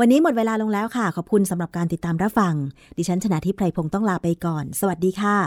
[0.00, 2.54] วันนี้หมดเวลาลงแล้วค่ะ ขอบคุณสำหรับการติดตามรับฟัง
[2.96, 5.38] ดิฉันชนะทิพไพรพงศ์ต้องลาไปก่อน สวัสดีค่ะ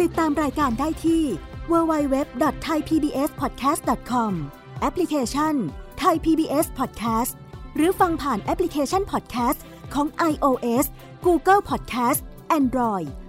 [0.00, 1.22] ติดตามรายการได้ที่
[1.70, 4.32] www.thaipbspodcast.com
[4.80, 5.54] แอปพลิเคชัน
[6.02, 7.32] Thai PBS Podcast
[7.76, 9.58] หรือฟังผ่านแอปพลิเคชัน Podcast
[9.94, 10.84] ของ iOS
[11.26, 12.20] Google Podcast
[12.58, 13.08] Android